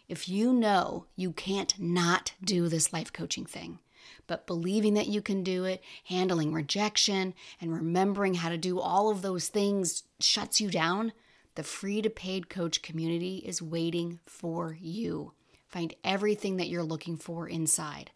If 0.08 0.30
you 0.30 0.54
know 0.54 1.06
you 1.16 1.32
can't 1.32 1.74
not 1.80 2.34
do 2.44 2.68
this 2.68 2.94
life 2.94 3.12
coaching 3.12 3.46
thing, 3.46 3.80
but 4.28 4.48
believing 4.48 4.94
that 4.96 5.08
you 5.08 5.22
can 5.22 5.44
do 5.44 5.66
it, 5.66 5.84
handling 6.06 6.54
rejection, 6.54 7.34
and 7.60 7.74
remembering 7.74 8.36
how 8.36 8.50
to 8.50 8.58
do 8.58 8.80
all 8.80 9.10
of 9.10 9.22
those 9.22 9.48
things 9.48 10.04
shuts 10.20 10.60
you 10.60 10.70
down, 10.70 11.14
the 11.56 11.64
free 11.64 12.02
to 12.02 12.10
paid 12.10 12.50
coach 12.50 12.82
community 12.82 13.38
is 13.46 13.62
waiting 13.62 14.20
for 14.26 14.78
you. 14.80 15.34
Find 15.68 15.94
everything 16.04 16.58
that 16.58 16.70
you're 16.70 16.84
looking 16.84 17.18
for 17.18 17.48
inside. 17.48 18.12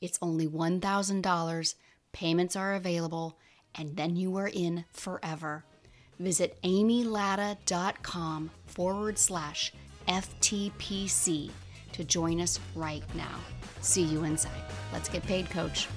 It's 0.00 0.18
only 0.22 0.46
$1,000 0.46 1.74
Payments 2.12 2.56
are 2.56 2.74
available, 2.74 3.38
and 3.74 3.96
then 3.96 4.16
you 4.16 4.36
are 4.36 4.48
in 4.48 4.84
forever. 4.92 5.64
Visit 6.18 6.58
amylatta.com 6.62 8.50
forward 8.66 9.18
slash 9.18 9.72
FTPC 10.08 11.50
to 11.92 12.04
join 12.04 12.40
us 12.40 12.58
right 12.74 13.02
now. 13.14 13.36
See 13.80 14.02
you 14.02 14.24
inside. 14.24 14.62
Let's 14.92 15.08
get 15.08 15.22
paid, 15.22 15.50
coach. 15.50 15.88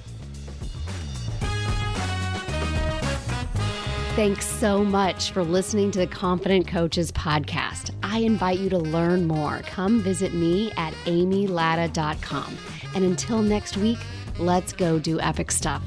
Thanks 4.16 4.46
so 4.46 4.84
much 4.84 5.32
for 5.32 5.42
listening 5.42 5.90
to 5.90 5.98
the 5.98 6.06
Confident 6.06 6.68
Coaches 6.68 7.10
podcast. 7.10 7.90
I 8.02 8.18
invite 8.18 8.60
you 8.60 8.70
to 8.70 8.78
learn 8.78 9.26
more. 9.26 9.62
Come 9.66 10.00
visit 10.00 10.34
me 10.34 10.70
at 10.76 10.94
amylatta.com. 11.04 12.56
And 12.94 13.04
until 13.04 13.42
next 13.42 13.76
week, 13.76 13.98
Let's 14.38 14.72
go 14.72 14.98
do 14.98 15.20
epic 15.20 15.50
stuff. 15.52 15.82